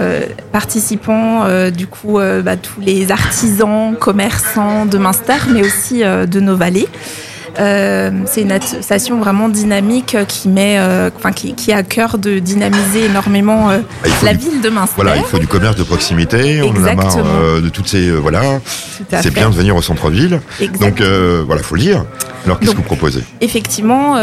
participants 0.53 1.69
du 1.71 1.88
coup 1.88 2.19
bah, 2.41 2.55
tous 2.55 2.79
les 2.79 3.12
artisans, 3.12 3.97
commerçants 4.00 4.85
de 4.85 4.97
Münster, 4.97 5.50
mais 5.50 5.62
aussi 5.62 6.03
de 6.03 6.39
nos 6.39 6.55
vallées. 6.55 6.88
C'est 7.55 8.41
une 8.41 8.51
association 8.51 9.19
vraiment 9.19 9.50
dynamique 9.50 10.17
qui 10.27 10.50
met, 10.50 10.79
enfin 11.15 11.31
qui, 11.31 11.53
qui, 11.53 11.72
a 11.72 11.77
à 11.77 11.83
cœur 11.83 12.17
de 12.17 12.39
dynamiser 12.39 13.05
énormément 13.05 13.69
ah, 13.69 14.07
la 14.24 14.33
ville 14.33 14.62
de 14.62 14.69
Münster. 14.69 14.93
Voilà, 14.95 15.17
il 15.17 15.24
faut 15.24 15.39
du 15.39 15.48
commerce 15.48 15.75
de 15.75 15.83
proximité. 15.83 16.62
On 16.62 16.69
en 16.69 16.86
a 16.86 16.95
marre 16.95 17.17
de 17.62 17.69
toutes 17.69 17.88
ces 17.88 18.12
voilà. 18.12 18.60
C'est 19.22 19.33
bien 19.33 19.50
de 19.50 19.55
venir 19.55 19.75
au 19.75 19.81
centre-ville. 19.81 20.39
Donc 20.79 21.01
voilà, 21.01 21.62
faut 21.63 21.75
le 21.75 21.81
dire. 21.81 22.05
Alors 22.45 22.60
qu'est-ce 22.60 22.72
que 22.72 22.77
vous 22.77 22.83
proposez? 22.83 23.24
Effectivement, 23.41 24.17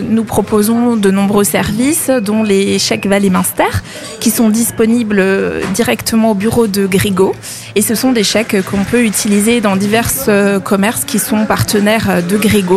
nous 0.00 0.24
proposons 0.24 0.96
de 0.96 1.10
nombreux 1.10 1.44
services, 1.44 2.10
dont 2.22 2.42
les 2.42 2.78
chèques 2.78 3.06
Vallée 3.06 3.30
Minster, 3.30 3.64
qui 4.20 4.30
sont 4.30 4.48
disponibles 4.48 5.22
directement 5.74 6.30
au 6.30 6.34
bureau 6.34 6.66
de 6.66 6.86
Grigo. 6.86 7.34
Et 7.74 7.82
ce 7.82 7.94
sont 7.94 8.12
des 8.12 8.24
chèques 8.24 8.56
qu'on 8.62 8.84
peut 8.84 9.04
utiliser 9.04 9.60
dans 9.60 9.76
divers 9.76 10.08
euh, 10.28 10.60
commerces 10.60 11.04
qui 11.04 11.18
sont 11.18 11.44
partenaires 11.44 12.22
de 12.22 12.36
Grigo. 12.36 12.73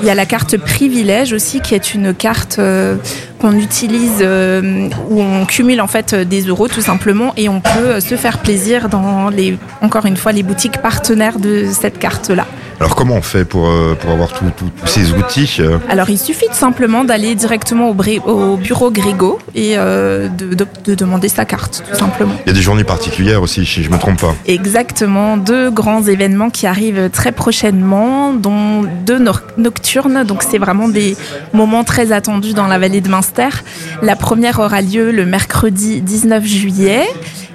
Il 0.00 0.06
y 0.06 0.10
a 0.10 0.14
la 0.14 0.26
carte 0.26 0.56
privilège 0.56 1.32
aussi, 1.32 1.60
qui 1.60 1.74
est 1.74 1.94
une 1.94 2.14
carte 2.14 2.58
euh, 2.58 2.96
qu'on 3.38 3.56
utilise 3.56 4.18
euh, 4.20 4.88
où 5.08 5.22
on 5.22 5.46
cumule 5.46 5.80
en 5.80 5.86
fait 5.86 6.14
des 6.14 6.42
euros 6.42 6.68
tout 6.68 6.80
simplement 6.80 7.32
et 7.36 7.48
on 7.48 7.60
peut 7.60 8.00
se 8.00 8.16
faire 8.16 8.38
plaisir 8.38 8.88
dans 8.88 9.28
les, 9.28 9.56
encore 9.80 10.06
une 10.06 10.16
fois, 10.16 10.32
les 10.32 10.42
boutiques 10.42 10.78
partenaires 10.78 11.38
de 11.38 11.66
cette 11.70 11.98
carte-là. 11.98 12.46
Alors 12.80 12.94
comment 12.94 13.14
on 13.14 13.22
fait 13.22 13.44
pour, 13.44 13.68
euh, 13.68 13.96
pour 13.98 14.10
avoir 14.10 14.32
tous 14.32 14.46
ces 14.84 15.12
outils 15.12 15.56
euh 15.60 15.78
Alors 15.88 16.10
il 16.10 16.18
suffit 16.18 16.46
tout 16.46 16.54
simplement 16.54 17.04
d'aller 17.04 17.34
directement 17.34 17.90
au, 17.90 17.96
au, 18.26 18.56
bureau 18.56 18.90
Grégo 18.90 19.38
et 19.54 19.74
euh, 19.76 20.28
de, 20.28 20.54
de, 20.84 20.94
demander 20.94 21.28
sa 21.28 21.44
carte, 21.44 21.84
tout 21.88 21.96
simplement. 21.96 22.34
Il 22.44 22.48
y 22.48 22.50
a 22.50 22.54
des 22.54 22.62
journées 22.62 22.84
particulières 22.84 23.42
aussi, 23.42 23.64
si 23.64 23.82
je 23.82 23.88
ne 23.88 23.94
me 23.94 23.98
trompe 23.98 24.20
pas. 24.20 24.34
Exactement, 24.46 25.36
deux 25.36 25.70
grands 25.70 26.02
événements 26.02 26.50
qui 26.50 26.66
arrivent 26.66 27.10
très 27.10 27.32
prochainement, 27.32 28.32
dont 28.32 28.82
deux 29.06 29.20
nocturnes, 29.56 30.24
donc 30.24 30.42
c'est 30.42 30.58
vraiment 30.58 30.88
des 30.88 31.16
moments 31.52 31.84
très 31.84 32.12
attendus 32.12 32.54
dans 32.54 32.66
la 32.66 32.78
vallée 32.78 33.00
de 33.00 33.08
Münster. 33.08 33.48
La 34.02 34.16
première 34.16 34.58
aura 34.58 34.80
lieu 34.80 35.10
le 35.10 35.26
mercredi 35.26 36.00
19 36.00 36.44
juillet 36.44 37.04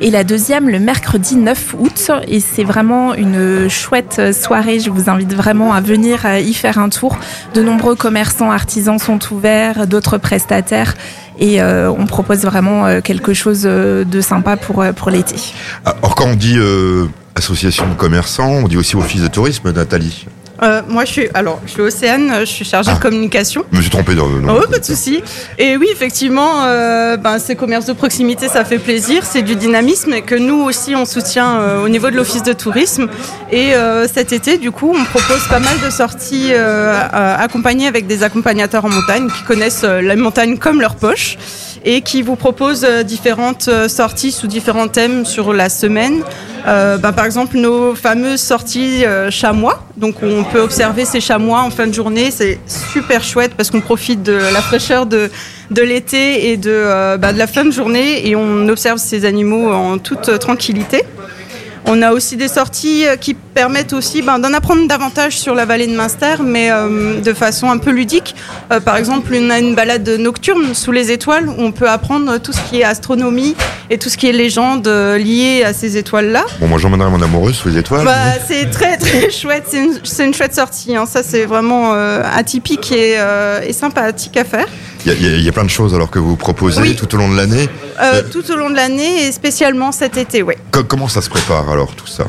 et 0.02 0.12
la 0.12 0.24
deuxième 0.24 0.70
le 0.70 0.80
mercredi 0.80 1.36
9 1.36 1.76
août. 1.80 2.12
Et 2.28 2.40
c'est 2.40 2.64
vraiment 2.64 3.14
une 3.16 3.70
chouette 3.70 4.34
soirée. 4.34 4.80
Je 4.80 4.90
vous 4.90 5.10
invite 5.10 5.19
vraiment 5.26 5.74
à 5.74 5.82
venir 5.82 6.26
y 6.38 6.54
faire 6.54 6.78
un 6.78 6.90
tour. 6.90 7.18
De 7.54 7.62
nombreux 7.62 7.96
commerçants, 7.96 8.52
artisans 8.52 9.00
sont 9.00 9.20
ouverts, 9.34 9.88
d'autres 9.88 10.18
prestataires. 10.18 10.96
Et 11.40 11.62
euh, 11.62 11.90
on 11.90 12.06
propose 12.06 12.42
vraiment 12.42 12.86
euh, 12.86 13.00
quelque 13.02 13.34
chose 13.34 13.64
euh, 13.66 14.04
de 14.04 14.20
sympa 14.22 14.58
pour, 14.58 14.84
pour 14.96 15.10
l'été. 15.10 15.36
Alors 15.86 16.16
quand 16.16 16.28
on 16.28 16.36
dit 16.36 16.58
association 17.36 17.88
de 17.88 17.94
commerçants, 17.94 18.50
on 18.50 18.68
dit 18.68 18.78
aussi 18.78 18.96
office 18.96 19.22
de 19.22 19.28
tourisme, 19.28 19.72
Nathalie 19.72 20.28
euh, 20.62 20.82
moi, 20.88 21.06
je 21.06 21.12
suis, 21.12 21.28
alors, 21.34 21.62
je 21.66 21.72
suis 21.72 21.82
Océane, 21.82 22.40
je 22.42 22.46
suis 22.46 22.66
chargée 22.66 22.92
de 22.92 22.96
ah. 22.98 23.02
communication. 23.02 23.66
Je 23.72 23.78
me 23.78 23.82
suis 23.82 23.92
trompé 23.92 24.16
dans 24.16 24.28
le 24.28 24.42
nom. 24.42 24.60
Oh, 24.60 24.70
pas 24.70 24.80
de 24.80 24.86
souci. 24.86 25.22
Et 25.58 25.78
oui, 25.78 25.88
effectivement, 25.92 26.64
euh, 26.64 27.18
ben, 27.18 27.40
ces 27.40 27.56
commerces 27.56 27.86
de 27.86 27.94
proximité, 27.94 28.48
ça 28.48 28.66
fait 28.66 28.80
plaisir, 28.80 29.24
c'est 29.26 29.42
du 29.42 29.56
dynamisme 29.56 30.14
et 30.14 30.22
que 30.22 30.36
nous 30.36 30.62
aussi, 30.62 30.96
on 30.96 31.06
soutient 31.06 31.60
euh, 31.60 31.84
au 31.84 31.90
niveau 31.90 32.10
de 32.10 32.16
l'office 32.16 32.44
de 32.44 32.54
tourisme. 32.54 33.08
Et 33.52 33.74
euh, 33.74 34.08
cet 34.08 34.34
été, 34.34 34.58
du 34.58 34.72
coup, 34.72 34.94
on 34.96 35.04
propose 35.06 35.48
pas 35.48 35.60
mal 35.60 35.80
de 35.84 35.90
sorties 35.90 36.54
accompagnées 36.54 37.88
avec 37.88 38.08
des 38.08 38.24
accompagnateurs 38.24 38.86
en 38.86 38.90
montagne 38.90 39.28
qui 39.30 39.44
connaissent 39.44 39.84
la 39.84 40.16
montagne 40.16 40.58
comme 40.58 40.82
leur 40.82 40.96
poche 40.96 41.38
et 41.86 42.02
qui 42.02 42.22
vous 42.22 42.36
propose 42.36 42.84
euh, 42.84 43.04
différentes 43.04 43.68
euh, 43.68 43.88
sorties 43.88 44.32
sous 44.32 44.48
différents 44.48 44.88
thèmes 44.88 45.26
sur 45.26 45.54
la 45.54 45.70
semaine. 45.70 46.22
Euh, 46.68 46.98
bah, 46.98 47.12
par 47.12 47.26
exemple, 47.26 47.58
nos 47.58 47.96
fameuses 47.96 48.42
sorties 48.42 49.06
chamois. 49.30 49.84
Donc, 49.96 50.16
on 50.22 50.44
peut 50.44 50.60
observer 50.60 51.06
ces 51.06 51.22
chamois 51.22 51.62
en 51.62 51.70
fin 51.70 51.88
de 51.88 51.94
journée. 51.94 52.32
C'est 52.32 52.60
super 52.68 53.24
chouette 53.24 53.54
parce 53.56 53.72
qu'on 53.72 53.82
profite 53.82 54.24
de 54.24 54.34
la 54.34 54.62
fraîcheur 54.62 55.06
de, 55.06 55.32
de 55.72 55.82
l'été 55.82 56.52
et 56.52 56.58
de, 56.58 57.18
bah, 57.18 57.32
de 57.32 57.38
la 57.38 57.48
fin 57.48 57.64
de 57.64 57.72
journée 57.72 58.28
et 58.28 58.36
on 58.36 58.68
observe 58.68 58.98
ces 58.98 59.24
animaux 59.24 59.72
en 59.72 59.98
toute 60.00 60.38
tranquillité. 60.40 61.04
On 61.92 62.04
a 62.04 62.12
aussi 62.12 62.38
des 62.38 62.50
sorties 62.50 63.08
euh, 63.08 63.16
qui 63.16 63.34
permettent 63.34 63.94
aussi 63.94 64.22
ben, 64.22 64.38
d'en 64.38 64.54
apprendre 64.54 64.88
davantage 64.88 65.40
sur 65.40 65.56
la 65.56 65.66
vallée 65.66 65.88
de 65.88 65.98
Münster, 65.98 66.36
mais 66.40 66.70
euh, 66.70 67.20
de 67.20 67.34
façon 67.34 67.72
un 67.72 67.80
peu 67.80 67.90
ludique. 67.90 68.36
Euh, 68.72 68.80
par 68.80 68.96
exemple, 68.96 69.34
on 69.36 69.50
a 69.50 69.58
une 69.58 69.74
balade 69.74 70.08
nocturne 70.08 70.76
sous 70.76 70.92
les 70.92 71.12
étoiles 71.12 71.50
où 71.50 71.56
on 71.58 71.72
peut 71.72 71.90
apprendre 71.90 72.38
tout 72.38 72.54
ce 72.54 72.62
qui 72.70 72.82
est 72.82 72.84
astronomie 72.84 73.56
et 73.90 73.98
tout 73.98 74.10
ce 74.10 74.18
qui 74.18 74.28
est 74.28 74.34
légende 74.34 74.88
liée 74.88 75.64
à 75.66 75.74
ces 75.74 75.98
étoiles-là. 75.98 76.46
Bon, 76.60 76.68
moi 76.68 76.78
j'emmènerai 76.78 77.10
mon 77.10 77.24
amoureuse 77.24 77.56
sous 77.56 77.70
les 77.70 77.80
étoiles. 77.80 78.06
Bah, 78.06 78.38
c'est 78.48 78.70
très 78.70 78.98
très 78.98 79.32
chouette, 79.32 79.66
c'est 80.04 80.26
une, 80.26 80.34
chouette 80.36 80.54
sortie. 80.54 80.96
Hein. 80.96 81.08
Ça, 81.08 81.24
c'est 81.24 81.46
vraiment 81.46 81.94
atypique 81.94 82.92
et, 82.92 83.18
et 83.66 83.74
sympathique 83.74 84.38
à 84.38 84.44
faire. 84.44 84.68
Il 85.06 85.44
y, 85.44 85.48
a 85.50 85.52
plein 85.52 85.64
de 85.64 85.70
choses 85.70 85.96
alors 85.96 86.12
que 86.12 86.20
vous 86.20 86.36
proposez 86.36 86.96
tout 86.96 87.14
au 87.16 87.18
long 87.18 87.30
de 87.32 87.38
l'année 87.38 87.70
euh, 88.02 88.22
Tout 88.30 88.52
au 88.52 88.56
long 88.56 88.70
de 88.70 88.76
l'année 88.76 89.28
et 89.28 89.32
spécialement 89.32 89.92
cet 89.92 90.18
été, 90.18 90.44
oui. 90.44 90.56
Comment 90.88 91.08
ça 91.08 91.22
se 91.22 91.30
prépare 91.30 91.70
alors 91.70 91.96
tout 91.96 92.08
ça? 92.08 92.28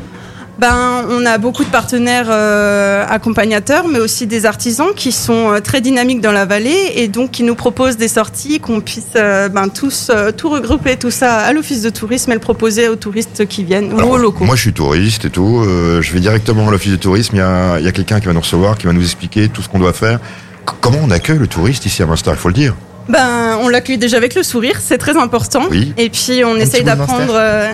Ben, 0.58 1.06
on 1.08 1.24
a 1.24 1.38
beaucoup 1.38 1.64
de 1.64 1.70
partenaires 1.70 2.26
euh, 2.28 3.02
accompagnateurs, 3.08 3.88
mais 3.88 3.98
aussi 3.98 4.26
des 4.26 4.44
artisans 4.44 4.88
qui 4.94 5.10
sont 5.10 5.52
euh, 5.52 5.60
très 5.60 5.80
dynamiques 5.80 6.20
dans 6.20 6.32
la 6.32 6.44
vallée 6.44 6.92
et 6.96 7.08
donc 7.08 7.30
qui 7.30 7.44
nous 7.44 7.54
proposent 7.54 7.96
des 7.96 8.08
sorties 8.08 8.60
qu'on 8.60 8.82
puisse 8.82 9.14
ben, 9.14 9.68
tous 9.68 10.10
tout 10.36 10.50
regrouper 10.50 10.96
tout 10.96 11.10
ça 11.10 11.38
à 11.38 11.52
l'office 11.54 11.80
de 11.80 11.90
tourisme 11.90 12.30
et 12.30 12.34
le 12.34 12.40
proposer 12.40 12.88
aux 12.88 12.96
touristes 12.96 13.46
qui 13.48 13.64
viennent 13.64 13.92
ou 13.94 14.00
aux 14.00 14.18
locaux. 14.18 14.44
Moi, 14.44 14.54
je 14.54 14.60
suis 14.60 14.74
touriste 14.74 15.24
et 15.24 15.30
tout. 15.30 15.64
je 15.64 16.12
vais 16.12 16.20
directement 16.20 16.68
à 16.68 16.70
l'office 16.70 16.92
de 16.92 16.96
tourisme. 16.96 17.36
Il 17.36 17.38
y 17.38 17.42
a, 17.42 17.72
a 17.72 17.92
quelqu'un 17.92 18.20
qui 18.20 18.26
va 18.26 18.34
nous 18.34 18.40
recevoir, 18.40 18.76
qui 18.76 18.86
va 18.86 18.92
nous 18.92 19.02
expliquer 19.02 19.48
tout 19.48 19.62
ce 19.62 19.68
qu'on 19.68 19.78
doit 19.78 19.94
faire. 19.94 20.20
Comment 20.64 20.98
on 21.02 21.10
accueille 21.10 21.38
le 21.38 21.46
touriste 21.46 21.86
ici 21.86 22.02
à 22.02 22.06
Münster 22.06 22.30
Il 22.32 22.36
faut 22.36 22.48
le 22.48 22.54
dire? 22.54 22.74
Ben, 23.08 23.58
on 23.60 23.68
l'accueille 23.68 23.98
déjà 23.98 24.18
avec 24.18 24.34
le 24.34 24.42
sourire, 24.42 24.78
c'est 24.80 24.98
très 24.98 25.16
important. 25.16 25.68
Et 25.96 26.10
puis 26.10 26.44
on 26.44 26.56
essaye 26.56 26.84
d'apprendre, 26.84 27.34
euh, 27.34 27.72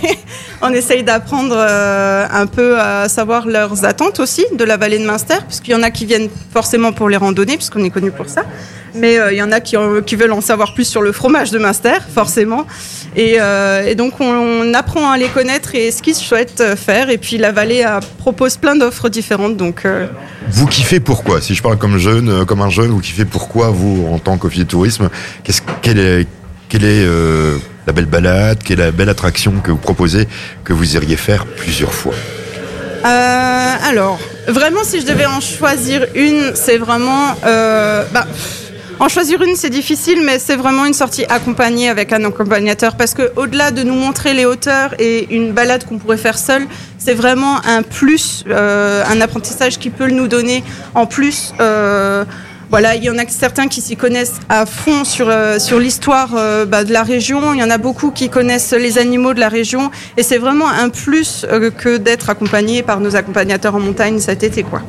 on 0.64 0.72
essaye 0.72 1.02
d'apprendre 1.02 1.54
euh, 1.56 2.26
un 2.30 2.46
peu 2.46 2.80
à 2.80 3.08
savoir 3.08 3.46
leurs 3.46 3.84
attentes 3.84 4.18
aussi 4.18 4.46
de 4.56 4.64
la 4.64 4.78
vallée 4.78 4.98
de 4.98 5.06
Münster, 5.06 5.36
parce 5.40 5.60
qu'il 5.60 5.72
y 5.72 5.76
en 5.76 5.82
a 5.82 5.90
qui 5.90 6.06
viennent 6.06 6.30
forcément 6.52 6.92
pour 6.92 7.10
les 7.10 7.18
randonnées, 7.18 7.56
puisqu'on 7.56 7.84
est 7.84 7.90
connu 7.90 8.10
pour 8.10 8.28
ça 8.28 8.44
mais 8.96 9.18
euh, 9.18 9.32
il 9.32 9.38
y 9.38 9.42
en 9.42 9.50
a 9.50 9.58
qui, 9.58 9.74
veulent 9.74 10.32
en 10.32 10.40
savoir 10.40 10.72
plus 10.72 10.84
sur 10.84 11.02
le 11.02 11.10
fromage 11.10 11.50
de 11.50 11.58
Munster, 11.58 11.98
forcément. 12.14 12.64
Et, 13.16 13.38
euh, 13.40 13.92
donc 13.96 14.20
on, 14.20 14.72
apprend 14.72 15.10
à 15.10 15.18
les 15.18 15.26
connaître 15.26 15.74
et 15.74 15.90
ce 15.90 16.00
qu'ils 16.00 16.14
souhaitent 16.14 16.76
faire. 16.76 17.10
Et 17.10 17.18
puis 17.18 17.36
la 17.36 17.50
vallée 17.50 17.84
propose 18.18 18.56
plein 18.56 18.76
d'offres 18.76 19.08
différentes. 19.08 19.56
Donc 19.56 19.84
vous 20.48 20.66
kiffez 20.68 21.00
pourquoi? 21.00 21.40
Si 21.40 21.56
je 21.56 21.62
parle 21.64 21.76
comme 21.76 21.98
jeune, 21.98 22.46
comme 22.46 22.60
un 22.60 22.70
jeune, 22.70 22.90
vous 22.90 23.00
kiffez 23.00 23.24
pourquoi 23.24 23.70
vous 23.70 24.06
en 24.12 24.20
tant 24.20 24.38
qu'officier 24.38 24.62
de 24.62 24.70
tourisme 24.70 25.10
Qu'est-ce 25.42 25.62
quelle 25.82 25.98
est 26.84 27.08
la 27.86 27.92
belle 27.92 28.06
balade 28.06 28.58
Quelle 28.64 28.80
est 28.80 28.84
la 28.84 28.92
belle 28.92 29.08
attraction 29.08 29.52
que 29.62 29.70
vous 29.70 29.78
proposez 29.78 30.28
que 30.64 30.72
vous 30.72 30.96
iriez 30.96 31.16
faire 31.16 31.46
plusieurs 31.46 31.92
fois 31.92 32.14
alors, 33.86 34.18
vraiment, 34.48 34.82
si 34.82 34.98
je 34.98 35.04
devais 35.04 35.26
en 35.26 35.38
choisir 35.38 36.06
une, 36.14 36.52
c'est 36.54 36.78
vraiment. 36.78 37.34
Bah, 37.44 38.26
en 39.00 39.08
choisir 39.08 39.42
une, 39.42 39.56
c'est 39.56 39.70
difficile, 39.70 40.22
mais 40.24 40.38
c'est 40.38 40.54
vraiment 40.54 40.84
une 40.86 40.94
sortie 40.94 41.24
accompagnée 41.28 41.88
avec 41.88 42.12
un 42.12 42.24
accompagnateur 42.24 42.96
parce 42.96 43.12
que 43.12 43.32
au-delà 43.36 43.72
de 43.72 43.82
nous 43.82 43.94
montrer 43.94 44.34
les 44.34 44.44
hauteurs 44.44 44.94
et 45.00 45.34
une 45.34 45.52
balade 45.52 45.84
qu'on 45.84 45.98
pourrait 45.98 46.16
faire 46.16 46.38
seul, 46.38 46.66
c'est 46.98 47.14
vraiment 47.14 47.64
un 47.66 47.82
plus, 47.82 48.44
euh, 48.48 49.02
un 49.06 49.20
apprentissage 49.20 49.78
qui 49.78 49.90
peut 49.90 50.08
nous 50.08 50.28
donner 50.28 50.62
en 50.94 51.06
plus. 51.06 51.52
Euh, 51.60 52.24
voilà, 52.74 52.96
il 52.96 53.04
y 53.04 53.08
en 53.08 53.18
a 53.18 53.28
certains 53.28 53.68
qui 53.68 53.80
s'y 53.80 53.96
connaissent 53.96 54.40
à 54.48 54.66
fond 54.66 55.04
sur, 55.04 55.28
euh, 55.28 55.60
sur 55.60 55.78
l'histoire 55.78 56.30
euh, 56.36 56.66
bah, 56.66 56.82
de 56.82 56.92
la 56.92 57.04
région. 57.04 57.54
Il 57.54 57.60
y 57.60 57.62
en 57.62 57.70
a 57.70 57.78
beaucoup 57.78 58.10
qui 58.10 58.28
connaissent 58.28 58.72
les 58.72 58.98
animaux 58.98 59.32
de 59.32 59.38
la 59.38 59.48
région. 59.48 59.92
Et 60.16 60.24
c'est 60.24 60.38
vraiment 60.38 60.68
un 60.68 60.88
plus 60.88 61.46
euh, 61.48 61.70
que 61.70 61.98
d'être 61.98 62.30
accompagné 62.30 62.82
par 62.82 62.98
nos 62.98 63.14
accompagnateurs 63.14 63.76
en 63.76 63.78
montagne 63.78 64.18
cet 64.18 64.42
été. 64.42 64.64
Quoi. 64.64 64.82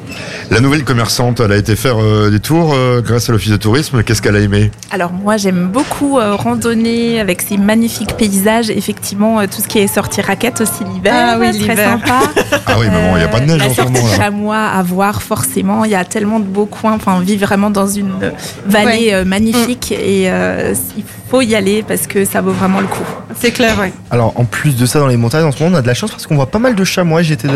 La 0.49 0.61
nouvelle 0.61 0.83
commerçante, 0.83 1.41
elle 1.41 1.51
a 1.51 1.57
été 1.57 1.75
faire 1.75 1.97
des 2.31 2.39
tours 2.39 2.75
grâce 3.03 3.29
à 3.29 3.33
l'Office 3.33 3.51
de 3.51 3.57
tourisme. 3.57 4.01
Qu'est-ce 4.01 4.23
qu'elle 4.23 4.35
a 4.35 4.39
aimé? 4.39 4.71
Alors 4.89 5.13
moi, 5.13 5.37
j'aime 5.37 5.67
beaucoup 5.67 6.15
randonner 6.15 7.19
avec 7.19 7.43
ces 7.43 7.57
magnifiques 7.57 8.17
paysages. 8.17 8.71
Effectivement, 8.71 9.45
tout 9.45 9.61
ce 9.61 9.67
qui 9.67 9.77
est 9.77 9.93
sorti 9.93 10.21
raquette 10.21 10.59
aussi 10.59 10.83
l'hiver. 10.91 11.13
Ah 11.15 11.37
oui, 11.39 11.55
très 11.59 11.75
sympa. 11.75 12.21
ah 12.65 12.75
oui, 12.79 12.87
mais 12.91 13.09
bon, 13.09 13.15
il 13.15 13.19
n'y 13.19 13.25
a 13.25 13.27
pas 13.27 13.41
de 13.41 13.45
neige 13.45 13.61
en 13.61 13.73
ce 13.75 13.81
moment. 13.83 14.15
chamois 14.15 14.65
à 14.65 14.81
voir 14.81 15.21
forcément. 15.21 15.85
Il 15.85 15.91
y 15.91 15.95
a 15.95 16.03
tellement 16.03 16.39
de 16.39 16.45
beaux 16.45 16.65
coins. 16.65 16.93
Enfin, 16.93 17.13
on 17.17 17.19
vit 17.19 17.37
vraiment 17.37 17.69
dans 17.75 17.87
une 17.87 18.31
vallée 18.65 19.23
magnifique 19.25 19.91
et 19.91 20.23
il 20.25 21.03
faut 21.29 21.41
y 21.41 21.55
aller 21.55 21.83
parce 21.83 22.07
que 22.07 22.25
ça 22.25 22.41
vaut 22.41 22.51
vraiment 22.51 22.79
le 22.79 22.87
coup. 22.87 23.03
C'est 23.37 23.51
clair, 23.51 23.75
oui. 23.81 23.89
Alors 24.11 24.33
en 24.39 24.45
plus 24.45 24.75
de 24.75 24.85
ça, 24.85 24.99
dans 24.99 25.07
les 25.07 25.17
montagnes 25.17 25.43
en 25.43 25.51
ce 25.51 25.61
moment, 25.61 25.75
on 25.75 25.79
a 25.79 25.81
de 25.81 25.87
la 25.87 25.93
chance 25.93 26.11
parce 26.11 26.25
qu'on 26.25 26.35
voit 26.35 26.45
pas 26.45 26.59
mal 26.59 26.75
de 26.75 26.83
chamois. 26.83 27.21
J'étais 27.21 27.49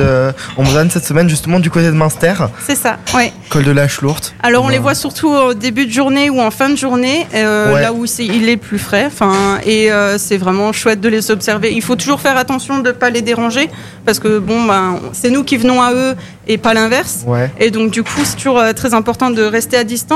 en 0.58 0.64
montagne 0.64 0.90
cette 0.90 1.06
semaine 1.06 1.30
justement 1.30 1.60
du 1.60 1.70
côté 1.70 1.88
de 1.88 1.92
Münster. 1.92 2.34
C'est 2.68 2.76
ça, 2.76 2.98
oui. 3.16 3.32
Col 3.50 3.64
de 3.64 3.72
la 3.72 3.88
Schlourte. 3.88 4.36
Alors 4.44 4.66
on 4.66 4.70
les 4.70 4.80
voit 4.80 4.96
surtout 4.96 5.30
au 5.30 5.54
début 5.54 5.86
de 5.86 5.92
journée 5.92 6.30
ou 6.30 6.42
en 6.42 6.52
fin 6.52 6.70
de 6.70 6.76
journée, 6.76 7.26
là 7.34 7.94
où 7.94 8.06
il 8.20 8.50
est 8.50 8.58
plus 8.58 8.80
frais. 8.80 9.06
Enfin, 9.08 9.60
et 9.66 9.90
c'est 10.18 10.38
vraiment 10.38 10.74
chouette 10.74 11.00
de 11.00 11.10
les 11.10 11.32
observer. 11.32 11.72
Il 11.74 11.82
faut 11.82 11.96
toujours 11.96 12.20
faire 12.20 12.38
attention 12.38 12.80
de 12.80 12.90
ne 12.90 12.94
pas 12.94 13.10
les 13.10 13.22
déranger 13.22 13.70
parce 14.06 14.20
que 14.20 14.40
bon, 14.40 14.66
ben, 14.66 15.00
c'est 15.14 15.30
nous 15.30 15.44
qui 15.44 15.58
venons 15.58 15.82
à 15.82 15.94
eux 15.94 16.16
et 16.48 16.58
pas 16.58 16.74
l'inverse. 16.74 17.26
Et 17.60 17.72
donc 17.72 17.92
du 17.92 18.04
coup, 18.04 18.22
c'est 18.24 18.36
toujours 18.36 18.62
très 18.76 18.94
important 18.94 19.30
de 19.30 19.44
rester 19.44 19.78
à 19.78 19.84
distance. 19.84 20.09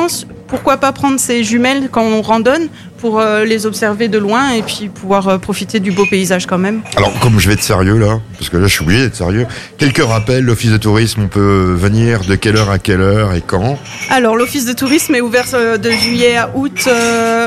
Pourquoi 0.47 0.77
pas 0.77 0.91
prendre 0.91 1.19
ces 1.19 1.43
jumelles 1.43 1.89
quand 1.91 2.03
on 2.03 2.21
randonne 2.21 2.67
pour 2.97 3.19
euh, 3.19 3.43
les 3.43 3.65
observer 3.65 4.07
de 4.07 4.17
loin 4.17 4.51
et 4.51 4.61
puis 4.61 4.87
pouvoir 4.87 5.27
euh, 5.27 5.37
profiter 5.37 5.81
du 5.81 5.91
beau 5.91 6.05
paysage 6.05 6.45
quand 6.45 6.57
même. 6.57 6.81
Alors 6.95 7.11
comme 7.19 7.37
je 7.37 7.49
vais 7.49 7.55
être 7.55 7.63
sérieux 7.63 7.97
là, 7.97 8.19
parce 8.37 8.49
que 8.49 8.55
là 8.55 8.67
je 8.67 8.73
suis 8.73 8.83
obligé 8.83 9.01
d'être 9.01 9.15
sérieux, 9.15 9.45
quelques 9.77 10.03
rappels, 10.03 10.45
l'office 10.45 10.71
de 10.71 10.77
tourisme, 10.77 11.23
on 11.23 11.27
peut 11.27 11.75
venir 11.77 12.21
de 12.21 12.35
quelle 12.35 12.55
heure 12.55 12.69
à 12.69 12.79
quelle 12.79 13.01
heure 13.01 13.33
et 13.33 13.41
quand? 13.41 13.77
Alors 14.09 14.37
l'office 14.37 14.65
de 14.65 14.73
tourisme 14.73 15.15
est 15.15 15.21
ouvert 15.21 15.47
euh, 15.53 15.77
de 15.77 15.91
juillet 15.91 16.37
à 16.37 16.51
août 16.55 16.87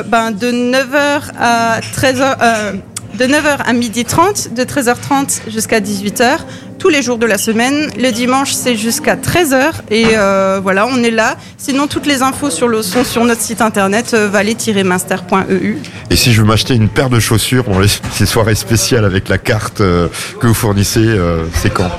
ben, 0.09 0.31
de 0.31 0.51
9h 0.51 1.23
à 1.39 1.81
13h 1.81 2.83
de 3.17 3.25
9h 3.25 3.61
à 3.65 3.73
12h30, 3.73 4.53
de 4.53 4.63
13h30 4.63 5.51
jusqu'à 5.51 5.81
18h, 5.81 6.41
tous 6.87 6.93
les 6.93 7.03
jours 7.03 7.19
de 7.19 7.27
la 7.27 7.37
semaine. 7.37 7.91
Le 7.99 8.13
dimanche, 8.13 8.53
c'est 8.53 8.77
jusqu'à 8.77 9.17
13h. 9.17 9.73
Et 9.91 10.07
euh, 10.13 10.61
voilà, 10.63 10.87
on 10.87 11.03
est 11.03 11.11
là. 11.11 11.37
Sinon, 11.59 11.89
toutes 11.89 12.07
les 12.07 12.23
infos 12.23 12.49
sur 12.49 12.69
le 12.69 12.81
sont 12.81 13.03
sur 13.03 13.25
notre 13.25 13.41
site 13.41 13.61
internet 13.61 14.15
euh, 14.15 14.29
vallée-master.eu. 14.29 15.79
Et 16.11 16.15
si 16.15 16.33
je 16.33 16.43
veux 16.43 16.47
m'acheter 16.47 16.77
une 16.77 16.89
paire 16.89 17.11
de 17.11 17.19
chaussures 17.19 17.65
pour 17.65 17.81
ces 18.13 18.27
soirées 18.27 18.55
spéciales 18.55 19.05
avec 19.05 19.29
la 19.29 19.39
carte 19.39 19.81
euh, 19.81 20.07
que 20.39 20.47
vous 20.47 20.55
fournissez, 20.55 21.19
c'est 21.55 21.75
quand? 21.75 21.91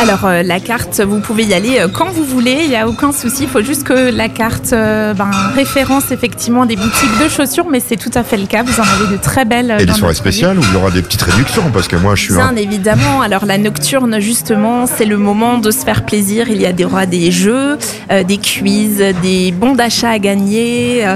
Alors 0.00 0.24
euh, 0.24 0.42
la 0.42 0.60
carte, 0.60 1.00
vous 1.00 1.20
pouvez 1.20 1.44
y 1.44 1.54
aller 1.54 1.78
euh, 1.78 1.88
quand 1.88 2.10
vous 2.10 2.24
voulez, 2.24 2.58
il 2.64 2.68
n'y 2.68 2.76
a 2.76 2.88
aucun 2.88 3.12
souci. 3.12 3.44
Il 3.44 3.48
faut 3.48 3.62
juste 3.62 3.84
que 3.84 4.10
la 4.10 4.28
carte 4.28 4.72
euh, 4.72 5.14
ben, 5.14 5.30
référence 5.54 6.10
effectivement 6.10 6.66
des 6.66 6.76
boutiques 6.76 7.22
de 7.22 7.28
chaussures, 7.28 7.66
mais 7.70 7.80
c'est 7.80 7.96
tout 7.96 8.10
à 8.14 8.24
fait 8.24 8.36
le 8.36 8.46
cas. 8.46 8.62
Vous 8.64 8.80
en 8.80 8.82
avez 8.82 9.16
de 9.16 9.20
très 9.20 9.44
belles. 9.44 9.76
Et 9.78 9.86
des 9.86 9.92
soirées 9.92 10.14
spéciales 10.14 10.58
où 10.58 10.62
il 10.62 10.74
y 10.74 10.76
aura 10.76 10.90
des 10.90 11.00
petites 11.00 11.22
réductions 11.22 11.70
parce 11.72 11.88
que 11.88 11.96
moi 11.96 12.16
je 12.16 12.22
suis. 12.24 12.34
Bien 12.34 12.54
évidemment. 12.56 13.22
Alors 13.22 13.46
la 13.46 13.56
nocturne 13.56 14.20
justement, 14.20 14.86
c'est 14.86 15.04
le 15.04 15.16
moment 15.16 15.58
de 15.58 15.70
se 15.70 15.84
faire 15.84 16.04
plaisir. 16.04 16.48
Il 16.48 16.60
y 16.60 16.66
a 16.66 16.72
des, 16.72 16.86
des 17.06 17.30
jeux, 17.30 17.78
des 18.10 18.38
quiz, 18.38 19.02
des 19.22 19.52
bons 19.52 19.74
d'achat 19.74 20.10
à 20.10 20.18
gagner, 20.18 21.06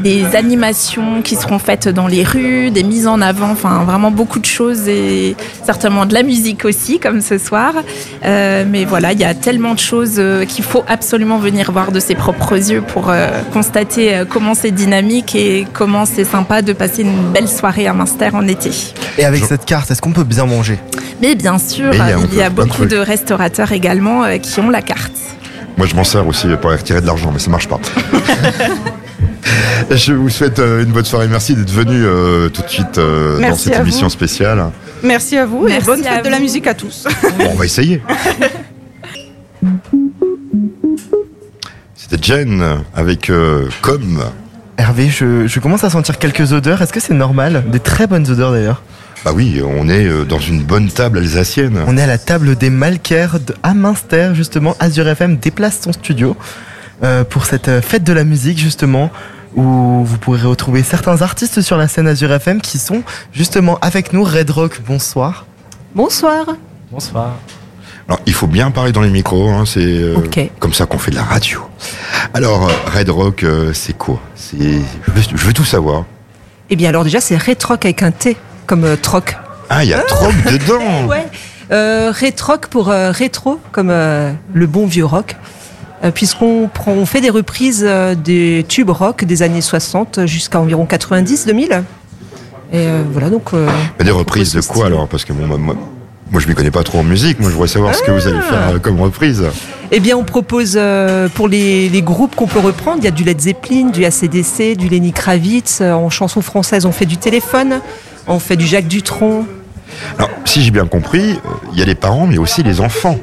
des 0.00 0.34
animations 0.34 1.22
qui 1.22 1.36
seront 1.36 1.58
faites 1.58 1.88
dans 1.88 2.06
les 2.06 2.24
rues, 2.24 2.70
des 2.70 2.82
mises 2.82 3.06
en 3.06 3.20
avant. 3.20 3.50
Enfin 3.50 3.84
vraiment 3.84 4.10
beaucoup 4.10 4.38
de 4.38 4.46
choses 4.46 4.88
et 4.88 5.36
certainement 5.64 6.06
de 6.06 6.14
la 6.14 6.22
musique 6.22 6.64
aussi 6.64 6.98
comme 6.98 7.20
ce 7.20 7.38
soir. 7.38 7.74
Euh, 8.24 8.64
mais 8.68 8.84
voilà, 8.84 9.12
il 9.12 9.18
y 9.18 9.24
a 9.24 9.34
tellement 9.34 9.74
de 9.74 9.78
choses 9.78 10.16
euh, 10.18 10.44
qu'il 10.44 10.64
faut 10.64 10.84
absolument 10.86 11.38
venir 11.38 11.72
voir 11.72 11.92
de 11.92 12.00
ses 12.00 12.14
propres 12.14 12.56
yeux 12.70 12.82
pour 12.82 13.10
euh, 13.10 13.28
constater 13.52 14.22
comment 14.28 14.54
c'est 14.54 14.70
dynamique 14.70 15.34
et 15.34 15.66
comment 15.72 16.04
c'est 16.04 16.24
sympa 16.24 16.62
de 16.62 16.72
passer 16.72 17.02
une 17.02 17.32
belle 17.32 17.48
soirée 17.48 17.86
à 17.86 17.92
Munster 17.92 18.30
en 18.32 18.46
été. 18.46 18.70
Et 19.18 19.24
avec 19.24 19.44
cette 19.44 19.64
carte, 19.64 19.90
est-ce 19.90 20.00
qu'on 20.00 20.12
peut 20.12 20.24
bien 20.24 20.46
manger? 20.46 20.78
Mais 21.20 21.34
bien 21.34 21.58
sûr, 21.58 21.92
il 21.92 22.36
y 22.36 22.42
a, 22.42 22.50
beaucoup 22.50 22.84
de 22.84 22.96
restaurateurs 22.96 23.72
également 23.72 24.24
qui 24.38 24.60
ont 24.60 24.70
la 24.70 24.82
carte. 24.82 25.12
Moi, 25.76 25.86
je 25.86 25.94
m'en 25.94 26.04
sers 26.04 26.26
aussi 26.26 26.48
pour 26.60 26.70
retirer 26.70 27.00
de 27.00 27.06
l'argent, 27.06 27.30
mais 27.32 27.38
ça 27.38 27.50
marche 27.50 27.68
pas. 27.68 27.80
Je 29.90 30.12
vous 30.12 30.30
souhaite 30.30 30.58
une 30.58 30.92
bonne 30.92 31.04
soirée. 31.04 31.26
Merci 31.28 31.54
d'être 31.54 31.72
venu 31.72 32.04
tout 32.52 32.62
de 32.62 32.68
suite 32.68 32.98
dans 32.98 33.56
cette 33.56 33.78
émission 33.78 34.08
spéciale. 34.08 34.70
Merci 35.02 35.36
à 35.36 35.46
vous 35.46 35.66
et 35.68 35.80
bonne 35.80 36.02
fête 36.02 36.24
de 36.24 36.30
la 36.30 36.38
musique 36.38 36.66
à 36.66 36.74
tous. 36.74 37.06
on 37.40 37.54
va 37.54 37.64
essayer. 37.64 38.02
C'était 41.94 42.22
Jen 42.22 42.62
avec 42.94 43.30
euh, 43.30 43.68
Comme. 43.80 44.22
Hervé, 44.78 45.08
je, 45.08 45.60
commence 45.60 45.84
à 45.84 45.90
sentir 45.90 46.18
quelques 46.18 46.52
odeurs. 46.52 46.82
Est-ce 46.82 46.92
que 46.92 47.00
c'est 47.00 47.14
normal? 47.14 47.64
Des 47.70 47.80
très 47.80 48.06
bonnes 48.06 48.28
odeurs 48.30 48.52
d'ailleurs. 48.52 48.82
Bah 49.24 49.32
oui, 49.34 49.62
on 49.64 49.88
est 49.88 50.06
euh, 50.06 50.24
dans 50.24 50.38
une 50.38 50.62
bonne 50.62 50.88
table 50.88 51.18
alsacienne. 51.18 51.78
On 51.86 51.96
est 51.96 52.02
à 52.02 52.06
la 52.06 52.18
table 52.18 52.56
des 52.56 52.70
Malkers 52.70 53.38
à 53.62 53.74
Münster, 53.74 54.30
justement. 54.34 54.76
Azure 54.80 55.06
FM 55.08 55.36
déplace 55.36 55.80
son 55.80 55.92
studio 55.92 56.36
euh, 57.02 57.22
pour 57.24 57.46
cette 57.46 57.80
fête 57.80 58.04
de 58.04 58.12
la 58.12 58.24
musique, 58.24 58.58
justement 58.58 59.10
où 59.54 60.04
vous 60.04 60.18
pourrez 60.18 60.42
retrouver 60.42 60.82
certains 60.82 61.22
artistes 61.22 61.60
sur 61.60 61.76
la 61.76 61.88
scène 61.88 62.08
Azure 62.08 62.32
FM 62.32 62.60
qui 62.60 62.78
sont 62.78 63.02
justement 63.32 63.78
avec 63.80 64.12
nous. 64.12 64.24
Red 64.24 64.50
Rock, 64.50 64.80
bonsoir. 64.86 65.46
Bonsoir. 65.94 66.46
Bonsoir. 66.90 67.34
Alors, 68.08 68.20
il 68.26 68.34
faut 68.34 68.46
bien 68.46 68.70
parler 68.70 68.92
dans 68.92 69.00
les 69.00 69.10
micros, 69.10 69.48
hein, 69.48 69.64
c'est 69.64 69.80
euh, 69.80 70.16
comme 70.58 70.72
ça 70.72 70.86
qu'on 70.86 70.98
fait 70.98 71.10
de 71.10 71.16
la 71.16 71.22
radio. 71.22 71.60
Alors, 72.34 72.68
euh, 72.68 72.72
Red 72.86 73.10
Rock, 73.10 73.44
euh, 73.44 73.72
c'est 73.72 73.96
quoi? 73.96 74.20
C'est, 74.34 74.80
je 75.06 75.36
veux, 75.36 75.52
tout 75.52 75.64
savoir. 75.64 76.04
Eh 76.68 76.76
bien, 76.76 76.88
alors 76.88 77.04
déjà, 77.04 77.20
c'est 77.20 77.36
Red 77.36 77.62
Rock 77.62 77.84
avec 77.84 78.02
un 78.02 78.10
T, 78.10 78.36
comme 78.66 78.96
troc. 78.96 79.36
Ah, 79.70 79.84
il 79.84 79.90
y 79.90 79.94
a 79.94 80.00
troc 80.00 80.32
dedans 80.50 81.06
Ouais. 81.06 81.26
Red 81.70 82.40
Rock 82.40 82.66
pour 82.66 82.88
rétro, 82.88 83.60
comme 83.70 83.88
le 83.88 84.66
bon 84.66 84.86
vieux 84.86 85.06
rock. 85.06 85.36
Euh, 86.04 86.10
puisqu'on 86.10 86.68
on 86.86 87.06
fait 87.06 87.20
des 87.20 87.30
reprises 87.30 87.84
euh, 87.86 88.14
des 88.16 88.64
tubes 88.68 88.90
rock 88.90 89.24
des 89.24 89.42
années 89.42 89.60
60 89.60 90.26
jusqu'à 90.26 90.58
environ 90.58 90.86
90-2000. 90.88 91.82
Et 92.72 92.86
euh, 92.86 93.02
voilà 93.12 93.30
donc. 93.30 93.50
des 94.02 94.10
reprises 94.10 94.54
de 94.54 94.60
quoi 94.62 94.86
alors? 94.86 95.06
Parce 95.06 95.24
que 95.24 95.32
moi, 95.32 95.58
moi, 95.58 96.40
je 96.40 96.48
m'y 96.48 96.54
connais 96.54 96.70
pas 96.70 96.82
trop 96.82 97.00
en 97.00 97.04
musique. 97.04 97.38
Moi, 97.38 97.50
je 97.50 97.54
voudrais 97.54 97.68
savoir 97.68 97.94
ce 97.94 98.02
que 98.02 98.10
vous 98.10 98.26
allez 98.26 98.40
faire 98.40 98.72
ah. 98.74 98.78
comme 98.78 98.98
reprise. 99.00 99.44
Eh 99.90 100.00
bien, 100.00 100.16
on 100.16 100.24
propose 100.24 100.80
pour 101.34 101.48
les, 101.48 101.90
les 101.90 102.02
groupes 102.02 102.34
qu'on 102.34 102.46
peut 102.46 102.60
reprendre. 102.60 102.98
Il 102.98 103.04
y 103.04 103.08
a 103.08 103.10
du 103.10 103.24
Led 103.24 103.38
Zeppelin, 103.38 103.90
du 103.90 104.06
ACDC, 104.06 104.78
du 104.78 104.88
Lenny 104.88 105.12
Kravitz. 105.12 105.82
En 105.82 106.08
chanson 106.08 106.40
française, 106.40 106.86
on 106.86 106.92
fait 106.92 107.04
du 107.04 107.18
téléphone, 107.18 107.80
on 108.26 108.38
fait 108.38 108.56
du 108.56 108.66
Jacques 108.66 108.88
Dutronc. 108.88 109.44
Alors, 110.18 110.30
si 110.46 110.62
j'ai 110.62 110.70
bien 110.70 110.86
compris, 110.86 111.38
il 111.74 111.78
y 111.78 111.82
a 111.82 111.84
les 111.84 111.94
parents, 111.94 112.26
mais 112.26 112.38
aussi 112.38 112.62
les 112.62 112.80
enfants. 112.80 113.18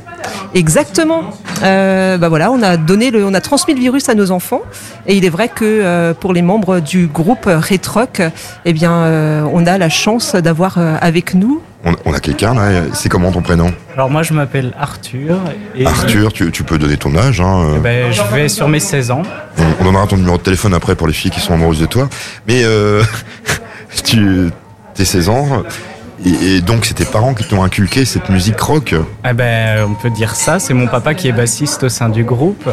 Exactement. 0.54 1.24
Euh, 1.64 2.18
bah 2.18 2.30
voilà, 2.30 2.52
on 2.52 2.62
a 2.62 2.78
donné 2.78 3.12
le, 3.12 3.26
on 3.26 3.34
a 3.34 3.42
transmis 3.42 3.74
le 3.74 3.80
virus 3.80 4.10
à 4.10 4.16
nos 4.16 4.32
enfants, 4.32 4.62
et 5.08 5.16
il 5.16 5.26
est 5.26 5.30
vrai 5.30 5.50
que 5.50 5.66
euh, 5.66 6.14
pour 6.14 6.34
les 6.34 6.42
membres 6.42 6.80
du 6.80 7.08
groupe 7.08 7.46
Retroc, 7.46 8.22
eh 8.66 8.74
bien, 8.74 8.92
euh, 8.92 9.44
on 9.52 9.66
a 9.66 9.78
la 9.78 9.90
chance 9.90 10.36
d'avoir 10.36 10.78
avec 11.02 11.34
nous. 11.34 11.62
On, 12.06 12.14
a 12.14 12.20
quelqu'un 12.20 12.54
là. 12.54 12.84
C'est 12.94 13.08
comment 13.08 13.32
ton 13.32 13.42
prénom? 13.42 13.72
Alors 13.94 14.10
moi, 14.10 14.22
je 14.22 14.34
m'appelle 14.34 14.74
Arthur. 14.78 15.38
Arthur, 15.86 16.34
tu, 16.34 16.52
peux 16.52 16.78
donner 16.78 16.98
ton 16.98 17.16
âge 17.16 17.40
hein, 17.40 17.76
eh 17.78 17.80
ben, 17.80 18.12
Je 18.12 18.22
vais 18.36 18.50
sur 18.50 18.68
mes 18.68 18.82
16 18.82 19.12
ans. 19.12 19.24
On, 19.80 19.84
donnera 19.86 20.06
ton 20.06 20.18
numéro 20.18 20.38
de 20.38 20.44
téléphone 20.44 20.74
après 20.74 20.96
pour 20.96 21.08
les 21.08 21.14
filles 21.14 21.32
qui 21.32 21.40
sont 21.40 21.54
amoureuses 21.54 21.80
de 21.80 21.86
toi. 21.86 22.10
Mais 22.50 22.64
tu, 24.04 24.50
tes 24.94 25.06
16 25.06 25.30
ans. 25.30 25.64
Et, 26.26 26.62
donc, 26.62 26.86
c'est 26.86 26.96
tes 26.96 27.06
parents 27.06 27.34
qui 27.34 27.46
t'ont 27.46 27.64
inculqué 27.64 28.06
cette 28.06 28.30
musique 28.30 28.60
rock 28.60 28.94
eh 29.28 29.34
ben, 29.34 29.86
On 29.90 29.94
peut 29.94 30.10
dire 30.10 30.36
ça. 30.36 30.60
C'est 30.60 30.74
mon 30.74 30.88
papa 30.88 31.14
qui 31.14 31.28
est 31.28 31.32
bassiste 31.32 31.84
au 31.84 31.90
sein 31.90 32.10
du 32.10 32.24
groupe. 32.24 32.70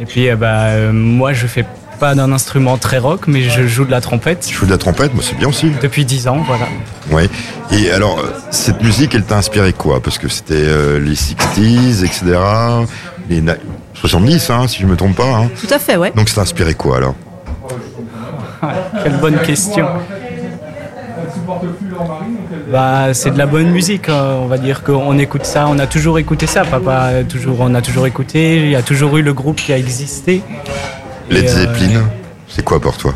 Et 0.00 0.06
puis, 0.06 0.24
eh 0.24 0.34
ben, 0.34 0.46
euh, 0.48 0.92
moi, 0.92 1.32
je 1.32 1.46
fais 1.46 1.64
pas 1.98 2.14
d'un 2.14 2.32
instrument 2.32 2.78
très 2.78 2.98
rock, 2.98 3.22
mais 3.26 3.42
je 3.42 3.66
joue 3.66 3.84
de 3.84 3.90
la 3.90 4.00
trompette. 4.00 4.46
Tu 4.46 4.54
joues 4.54 4.66
de 4.66 4.70
la 4.70 4.78
trompette, 4.78 5.14
moi 5.14 5.22
c'est 5.26 5.36
bien 5.36 5.48
aussi. 5.48 5.72
Depuis 5.82 6.04
10 6.04 6.28
ans, 6.28 6.44
voilà. 6.46 6.68
Oui. 7.10 7.28
Et 7.72 7.90
alors, 7.90 8.20
euh, 8.20 8.32
cette 8.50 8.80
musique, 8.82 9.16
elle 9.16 9.24
t'a 9.24 9.36
inspiré 9.36 9.72
quoi? 9.72 10.00
Parce 10.00 10.18
que 10.18 10.28
c'était 10.28 10.54
euh, 10.54 11.00
les 11.00 11.14
60s, 11.14 12.04
etc. 12.04 12.38
Les 13.28 13.42
70, 13.94 14.50
hein, 14.50 14.68
si 14.68 14.80
je 14.80 14.86
me 14.86 14.96
trompe 14.96 15.16
pas. 15.16 15.24
Hein. 15.24 15.50
Tout 15.60 15.74
à 15.74 15.80
fait, 15.80 15.96
ouais. 15.96 16.12
Donc, 16.14 16.28
ça 16.28 16.42
inspiré 16.42 16.74
quoi 16.74 16.98
alors? 16.98 17.14
Quelle 19.02 19.18
bonne 19.18 19.38
question. 19.38 19.86
Bah, 22.70 23.14
c'est 23.14 23.30
de 23.30 23.38
la 23.38 23.46
bonne 23.46 23.70
musique. 23.70 24.08
Hein. 24.08 24.38
On 24.42 24.46
va 24.46 24.58
dire 24.58 24.82
qu'on 24.82 25.18
écoute 25.18 25.44
ça. 25.44 25.66
On 25.68 25.78
a 25.78 25.86
toujours 25.86 26.18
écouté 26.18 26.46
ça. 26.46 26.64
Papa, 26.64 27.24
toujours, 27.28 27.58
on 27.60 27.74
a 27.74 27.82
toujours 27.82 28.06
écouté. 28.06 28.58
Il 28.58 28.70
y 28.70 28.76
a 28.76 28.82
toujours 28.82 29.16
eu 29.16 29.22
le 29.22 29.32
groupe 29.32 29.56
qui 29.56 29.72
a 29.72 29.78
existé. 29.78 30.42
Led 31.30 31.44
euh, 31.44 31.48
Zeppelin, 31.48 32.10
c'est 32.48 32.64
quoi 32.64 32.80
pour 32.80 32.96
toi? 32.96 33.14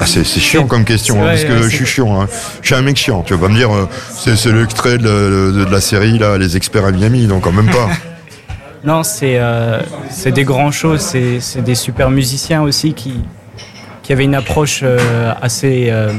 Ah, 0.00 0.06
c'est 0.06 0.24
chiant 0.24 0.66
comme 0.66 0.84
question, 0.84 1.22
hein, 1.22 1.28
parce 1.28 1.44
que 1.44 1.62
je 1.62 1.68
suis 1.68 1.86
chiant. 1.86 2.20
Hein. 2.20 2.28
Je 2.62 2.66
suis 2.66 2.74
un 2.74 2.82
mec 2.82 2.96
chiant. 2.96 3.22
Tu 3.22 3.34
vas 3.34 3.40
pas 3.40 3.52
me 3.52 3.56
dire, 3.56 3.72
euh, 3.72 3.88
c'est 4.10 4.52
l'extrait 4.52 4.98
de, 4.98 5.66
la 5.70 5.80
série, 5.80 6.18
là, 6.18 6.38
Les 6.38 6.56
experts 6.56 6.84
à 6.84 6.92
Miami, 6.92 7.26
donc 7.26 7.42
quand 7.42 7.52
même 7.52 7.70
pas. 7.70 7.88
non, 8.84 9.02
c'est 9.02 9.38
euh, 9.38 9.80
des 10.26 10.44
grands 10.44 10.70
choses. 10.70 11.00
C'est 11.40 11.62
des 11.62 11.74
super 11.74 12.10
musiciens 12.10 12.62
aussi 12.62 12.94
qui, 12.94 13.22
qui 14.08 14.14
avait 14.14 14.24
une 14.24 14.34
approche 14.34 14.80
euh, 14.84 15.34
assez 15.42 15.88
euh, 15.90 16.10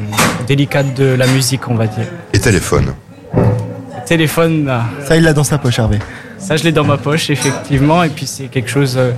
délicate 0.45 0.93
de 0.93 1.05
la 1.05 1.25
musique, 1.25 1.67
on 1.69 1.73
va 1.73 1.87
dire. 1.87 2.05
Et 2.33 2.39
téléphone 2.39 2.93
Téléphone. 4.05 4.71
Ça, 5.07 5.17
il 5.17 5.23
l'a 5.23 5.33
dans 5.33 5.43
sa 5.43 5.57
poche, 5.57 5.79
Hervé. 5.79 5.97
ça, 6.37 6.55
je 6.55 6.65
l'ai 6.65 6.71
dans 6.71 6.83
ma 6.83 6.97
poche, 6.97 7.31
effectivement. 7.31 8.03
Et 8.03 8.09
puis, 8.09 8.27
c'est 8.27 8.45
quelque 8.45 8.69
chose 8.69 8.95
euh, 8.95 9.11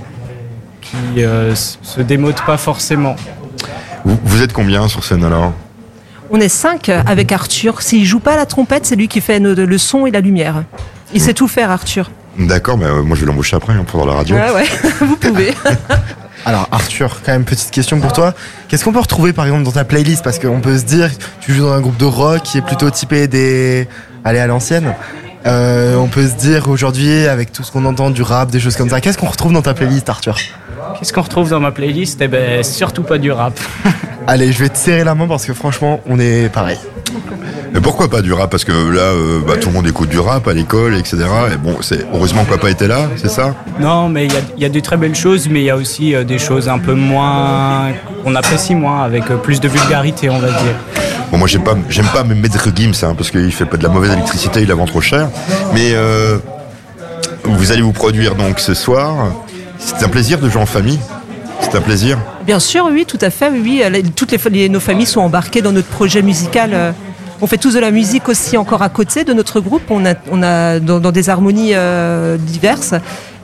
qui 0.80 1.22
euh, 1.22 1.54
se 1.54 2.00
démode 2.00 2.40
pas 2.46 2.56
forcément. 2.56 3.14
Vous, 4.06 4.40
êtes 4.40 4.54
combien 4.54 4.88
sur 4.88 5.04
scène 5.04 5.24
alors? 5.24 5.52
On 6.30 6.40
est 6.40 6.48
cinq 6.48 6.88
avec 6.88 7.30
Arthur. 7.30 7.82
S'il 7.82 8.06
joue 8.06 8.20
pas 8.20 8.36
la 8.36 8.46
trompette, 8.46 8.86
c'est 8.86 8.96
lui 8.96 9.06
qui 9.06 9.20
fait 9.20 9.38
le 9.38 9.76
son 9.76 10.06
et 10.06 10.10
la 10.10 10.22
lumière. 10.22 10.64
Il 11.12 11.20
sait 11.20 11.34
tout 11.34 11.46
faire, 11.46 11.70
Arthur. 11.70 12.10
D'accord, 12.38 12.78
mais 12.78 12.90
moi 13.02 13.14
je 13.16 13.20
vais 13.20 13.26
l'embaucher 13.26 13.54
après 13.54 13.74
hein, 13.74 13.84
pour 13.86 14.00
dans 14.00 14.06
la 14.06 14.14
radio. 14.14 14.34
Ouais, 14.34 14.50
ouais, 14.50 14.64
vous 15.00 15.16
pouvez. 15.16 15.52
Alors 16.44 16.68
Arthur, 16.72 17.20
quand 17.24 17.32
même 17.32 17.44
petite 17.44 17.70
question 17.70 18.00
pour 18.00 18.12
toi. 18.12 18.34
Qu'est-ce 18.68 18.84
qu'on 18.84 18.92
peut 18.92 19.00
retrouver 19.00 19.32
par 19.32 19.44
exemple 19.46 19.64
dans 19.64 19.72
ta 19.72 19.84
playlist? 19.84 20.24
Parce 20.24 20.38
qu'on 20.38 20.60
peut 20.60 20.78
se 20.78 20.84
dire, 20.84 21.10
tu 21.40 21.54
joues 21.54 21.62
dans 21.62 21.72
un 21.72 21.80
groupe 21.80 21.96
de 21.96 22.04
rock 22.04 22.42
qui 22.42 22.58
est 22.58 22.62
plutôt 22.62 22.90
typé 22.90 23.28
des... 23.28 23.88
Allez 24.24 24.38
à 24.38 24.46
l'ancienne. 24.46 24.94
Euh, 25.46 25.96
on 25.96 26.06
peut 26.06 26.26
se 26.26 26.34
dire 26.34 26.68
aujourd'hui, 26.68 27.26
avec 27.26 27.52
tout 27.52 27.62
ce 27.64 27.72
qu'on 27.72 27.84
entend 27.84 28.10
du 28.10 28.22
rap, 28.22 28.50
des 28.50 28.60
choses 28.60 28.76
comme 28.76 28.88
ça, 28.88 29.00
qu'est-ce 29.00 29.18
qu'on 29.18 29.26
retrouve 29.26 29.52
dans 29.52 29.62
ta 29.62 29.74
playlist 29.74 30.08
Arthur? 30.08 30.36
Qu'est-ce 30.98 31.12
qu'on 31.12 31.22
retrouve 31.22 31.50
dans 31.50 31.60
ma 31.60 31.70
playlist 31.70 32.20
Eh 32.22 32.28
ben 32.28 32.62
surtout 32.62 33.02
pas 33.02 33.18
du 33.18 33.30
rap. 33.32 33.58
Allez, 34.26 34.52
je 34.52 34.58
vais 34.58 34.68
te 34.68 34.78
serrer 34.78 35.04
la 35.04 35.14
main 35.14 35.26
parce 35.26 35.46
que 35.46 35.54
franchement, 35.54 36.00
on 36.06 36.18
est 36.18 36.48
pareil. 36.52 36.78
Mais 37.72 37.80
pourquoi 37.80 38.08
pas 38.08 38.20
du 38.20 38.32
rap 38.32 38.50
Parce 38.50 38.64
que 38.64 38.72
là, 38.72 39.00
euh, 39.00 39.40
bah, 39.46 39.54
tout 39.60 39.68
le 39.68 39.74
monde 39.74 39.86
écoute 39.86 40.10
du 40.10 40.18
rap 40.18 40.46
à 40.46 40.52
l'école, 40.52 40.94
etc. 40.94 41.18
Et 41.52 41.56
bon, 41.56 41.76
c'est 41.80 42.06
heureusement 42.12 42.44
que 42.44 42.50
papa 42.50 42.70
était 42.70 42.86
là, 42.86 43.08
c'est 43.16 43.30
ça? 43.30 43.54
Non, 43.80 44.08
mais 44.08 44.26
il 44.26 44.62
y 44.62 44.64
a, 44.64 44.68
des 44.68 44.82
très 44.82 44.96
belles 44.96 45.14
choses, 45.14 45.48
mais 45.48 45.60
il 45.60 45.64
y 45.64 45.70
a 45.70 45.76
aussi 45.76 46.14
euh, 46.14 46.24
des 46.24 46.38
choses 46.38 46.68
un 46.68 46.78
peu 46.78 46.94
moins 46.94 47.92
qu'on 48.22 48.34
apprécie 48.34 48.74
moins, 48.74 49.02
avec 49.02 49.30
euh, 49.30 49.36
plus 49.36 49.60
de 49.60 49.68
vulgarité, 49.68 50.28
on 50.28 50.38
va 50.38 50.48
dire. 50.48 50.76
Bon, 51.30 51.38
moi, 51.38 51.48
j'aime 51.48 51.64
pas, 51.64 51.74
j'aime 51.88 52.08
pas 52.12 52.24
Maître 52.24 52.68
Gims, 52.74 52.92
hein, 53.02 53.14
parce 53.16 53.30
qu'il 53.30 53.52
fait 53.52 53.64
pas 53.64 53.78
de 53.78 53.82
la 53.82 53.88
mauvaise 53.88 54.12
électricité, 54.12 54.60
il 54.60 54.68
la 54.68 54.74
vend 54.74 54.86
trop 54.86 55.00
cher. 55.00 55.28
Mais 55.72 55.94
vous 57.44 57.72
allez 57.72 57.82
vous 57.82 57.92
produire 57.92 58.34
donc 58.34 58.60
ce 58.60 58.74
soir. 58.74 59.32
C'est 59.84 60.04
un 60.04 60.08
plaisir 60.08 60.38
de 60.38 60.48
jouer 60.48 60.62
en 60.62 60.66
famille. 60.66 61.00
C'est 61.60 61.74
un 61.74 61.80
plaisir. 61.80 62.18
Bien 62.44 62.58
sûr, 62.58 62.88
oui, 62.90 63.04
tout 63.06 63.18
à 63.20 63.30
fait. 63.30 63.50
Oui, 63.50 63.82
toutes 64.16 64.32
les, 64.32 64.68
nos 64.68 64.80
familles 64.80 65.06
sont 65.06 65.20
embarquées 65.20 65.62
dans 65.62 65.72
notre 65.72 65.88
projet 65.88 66.22
musical 66.22 66.94
on 67.42 67.48
fait 67.48 67.58
tous 67.58 67.74
de 67.74 67.80
la 67.80 67.90
musique 67.90 68.28
aussi 68.28 68.56
encore 68.56 68.82
à 68.82 68.88
côté 68.88 69.24
de 69.24 69.32
notre 69.32 69.58
groupe. 69.58 69.82
On 69.90 70.06
a, 70.06 70.14
on 70.30 70.44
a 70.44 70.78
dans, 70.78 71.10
des 71.10 71.28
harmonies 71.28 71.72
euh, 71.74 72.36
diverses. 72.36 72.94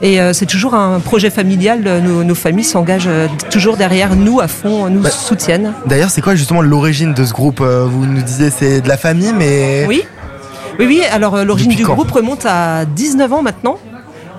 Et 0.00 0.20
euh, 0.20 0.32
c'est 0.32 0.46
toujours 0.46 0.74
un 0.74 1.00
projet 1.00 1.30
familial. 1.30 1.82
Nos, 1.82 2.34
familles 2.36 2.64
s'engagent 2.64 3.08
euh, 3.08 3.26
toujours 3.50 3.76
derrière 3.76 4.14
nous 4.14 4.38
à 4.38 4.46
fond, 4.46 4.88
nous 4.88 5.00
bah, 5.00 5.10
soutiennent. 5.10 5.72
D'ailleurs, 5.86 6.10
c'est 6.10 6.20
quoi 6.20 6.36
justement 6.36 6.62
l'origine 6.62 7.12
de 7.12 7.24
ce 7.24 7.32
groupe 7.32 7.60
Vous 7.60 8.06
nous 8.06 8.22
disiez 8.22 8.50
c'est 8.50 8.80
de 8.80 8.88
la 8.88 8.96
famille, 8.96 9.32
mais... 9.36 9.84
Oui, 9.88 10.04
oui, 10.78 10.86
oui. 10.86 11.02
Alors 11.10 11.44
l'origine 11.44 11.72
du 11.72 11.82
groupe 11.82 12.12
remonte 12.12 12.46
à 12.46 12.84
19 12.84 13.32
ans 13.32 13.42
maintenant. 13.42 13.78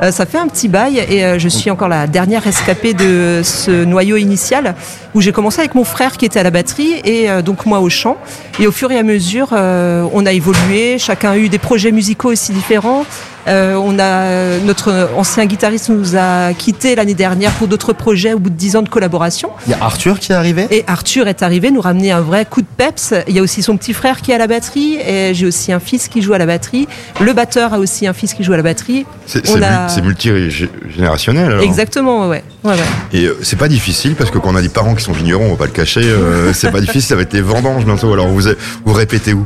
Euh, 0.01 0.11
ça 0.11 0.25
fait 0.25 0.37
un 0.37 0.47
petit 0.47 0.69
bail 0.69 0.97
et 0.97 1.25
euh, 1.25 1.39
je 1.39 1.49
suis 1.49 1.69
encore 1.69 1.89
la 1.89 2.07
dernière 2.07 2.47
escapée 2.47 2.93
de 2.93 3.41
ce 3.43 3.83
noyau 3.83 4.15
initial 4.15 4.75
où 5.13 5.19
j'ai 5.19 5.33
commencé 5.33 5.59
avec 5.59 5.75
mon 5.75 5.83
frère 5.83 6.15
qui 6.15 6.23
était 6.23 6.39
à 6.39 6.43
la 6.43 6.51
batterie 6.51 6.93
et 7.03 7.29
euh, 7.29 7.41
donc 7.41 7.65
moi 7.65 7.81
au 7.81 7.89
chant. 7.89 8.17
Et 8.59 8.67
au 8.67 8.71
fur 8.71 8.91
et 8.91 8.97
à 8.97 9.03
mesure, 9.03 9.49
on 9.51 10.25
a 10.25 10.31
évolué, 10.31 10.97
chacun 10.97 11.31
a 11.31 11.37
eu 11.37 11.49
des 11.49 11.59
projets 11.59 11.91
musicaux 11.91 12.29
aussi 12.29 12.51
différents. 12.51 13.05
Euh, 13.49 13.75
on 13.75 13.97
a 13.99 14.59
notre 14.59 15.09
ancien 15.15 15.45
guitariste 15.45 15.89
nous 15.89 16.15
a 16.15 16.53
quitté 16.53 16.95
l'année 16.95 17.13
dernière 17.13 17.51
pour 17.53 17.67
d'autres 17.67 17.93
projets 17.93 18.33
au 18.33 18.39
bout 18.39 18.49
de 18.49 18.55
dix 18.55 18.75
ans 18.75 18.81
de 18.81 18.89
collaboration. 18.89 19.49
Il 19.65 19.71
y 19.71 19.73
a 19.73 19.77
Arthur 19.81 20.19
qui 20.19 20.31
est 20.31 20.35
arrivé. 20.35 20.67
Et 20.71 20.83
Arthur 20.87 21.27
est 21.27 21.41
arrivé 21.41 21.71
nous 21.71 21.81
ramener 21.81 22.11
un 22.11 22.21
vrai 22.21 22.45
coup 22.45 22.61
de 22.61 22.67
peps. 22.77 23.13
Il 23.27 23.35
y 23.35 23.39
a 23.39 23.41
aussi 23.41 23.63
son 23.63 23.77
petit 23.77 23.93
frère 23.93 24.21
qui 24.21 24.31
est 24.31 24.35
à 24.35 24.37
la 24.37 24.47
batterie 24.47 24.97
et 24.97 25.33
j'ai 25.33 25.45
aussi 25.45 25.71
un 25.71 25.79
fils 25.79 26.07
qui 26.07 26.21
joue 26.21 26.33
à 26.33 26.37
la 26.37 26.45
batterie. 26.45 26.87
Le 27.19 27.33
batteur 27.33 27.73
a 27.73 27.79
aussi 27.79 28.07
un 28.07 28.13
fils 28.13 28.33
qui 28.33 28.43
joue 28.43 28.53
à 28.53 28.57
la 28.57 28.63
batterie. 28.63 29.05
C'est 29.25 30.01
multigénérationnel. 30.01 31.59
Exactement, 31.61 32.27
ouais. 32.27 32.43
ouais, 32.63 32.75
Et 33.13 33.25
euh, 33.25 33.37
c'est 33.41 33.57
pas 33.57 33.67
difficile 33.67 34.15
parce 34.15 34.31
que 34.31 34.37
quand 34.37 34.49
on 34.51 34.55
a 34.55 34.61
des 34.61 34.69
parents 34.69 34.95
qui 34.95 35.03
sont 35.03 35.11
vignerons, 35.11 35.45
on 35.45 35.51
va 35.51 35.57
pas 35.57 35.65
le 35.65 35.71
cacher. 35.71 36.01
Euh, 36.03 36.53
c'est 36.53 36.71
pas 36.71 36.81
difficile. 36.81 37.01
Ça 37.01 37.15
va 37.15 37.23
être 37.23 37.33
les 37.33 37.41
vendanges 37.41 37.85
bientôt. 37.85 38.11
Alors 38.13 38.27
vous 38.27 38.41
vous 38.85 38.93
répétez 38.93 39.33
où? 39.33 39.45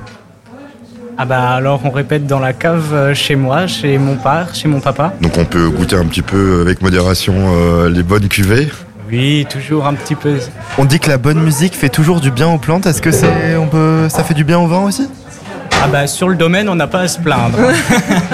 Ah 1.23 1.25
bah 1.25 1.51
alors 1.51 1.79
on 1.85 1.89
répète 1.89 2.27
dans 2.27 2.39
la 2.39 2.51
cave 2.51 2.93
euh, 2.93 3.13
chez 3.13 3.37
moi, 3.37 3.65
chez 3.65 3.97
mon 3.97 4.17
père, 4.17 4.49
chez 4.53 4.67
mon 4.67 4.81
papa. 4.81 5.13
Donc 5.21 5.37
on 5.37 5.45
peut 5.45 5.69
goûter 5.69 5.95
un 5.95 6.03
petit 6.03 6.21
peu 6.21 6.59
avec 6.59 6.81
modération 6.81 7.33
euh, 7.33 7.89
les 7.89 8.03
bonnes 8.03 8.27
cuvées 8.27 8.67
Oui, 9.09 9.47
toujours 9.49 9.87
un 9.87 9.93
petit 9.93 10.15
peu. 10.15 10.33
On 10.77 10.83
dit 10.83 10.99
que 10.99 11.07
la 11.07 11.17
bonne 11.17 11.39
musique 11.39 11.75
fait 11.75 11.87
toujours 11.87 12.19
du 12.19 12.29
bien 12.29 12.49
aux 12.49 12.57
plantes. 12.57 12.87
Est-ce 12.87 13.01
que 13.01 13.11
c'est 13.11 13.55
on 13.55 13.67
peut 13.67 14.09
ça 14.09 14.25
fait 14.25 14.33
du 14.33 14.43
bien 14.43 14.59
au 14.59 14.67
vin 14.67 14.81
aussi? 14.81 15.07
Ah 15.81 15.87
bah 15.87 16.07
sur 16.07 16.27
le 16.27 16.35
domaine, 16.35 16.67
on 16.67 16.75
n'a 16.75 16.87
pas 16.87 16.99
à 16.99 17.07
se 17.07 17.21
plaindre. 17.21 17.57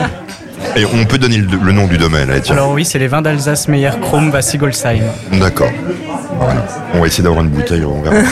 Et 0.75 0.86
on 0.86 1.06
peut 1.06 1.19
donner 1.19 1.38
le, 1.38 1.71
nom 1.71 1.86
du 1.86 1.99
domaine. 1.99 2.32
Alors 2.49 2.71
oui, 2.71 2.86
c'est 2.86 2.97
les 2.97 3.08
vins 3.08 3.21
d'Alsace 3.21 3.67
Meyer 3.67 3.91
Chrome 4.02 4.32
Vassigolsheim. 4.32 5.04
D'accord. 5.34 5.69
On 6.95 7.02
va 7.02 7.06
essayer 7.06 7.23
d'avoir 7.23 7.43
une 7.43 7.52
bouteille, 7.52 7.86
on 7.86 8.02
verra. 8.02 8.15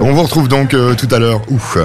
on 0.00 0.14
vous 0.14 0.22
retrouve 0.22 0.48
donc 0.48 0.72
euh, 0.72 0.94
tout 0.94 1.14
à 1.14 1.18
l'heure. 1.18 1.42
Ouf 1.50 1.76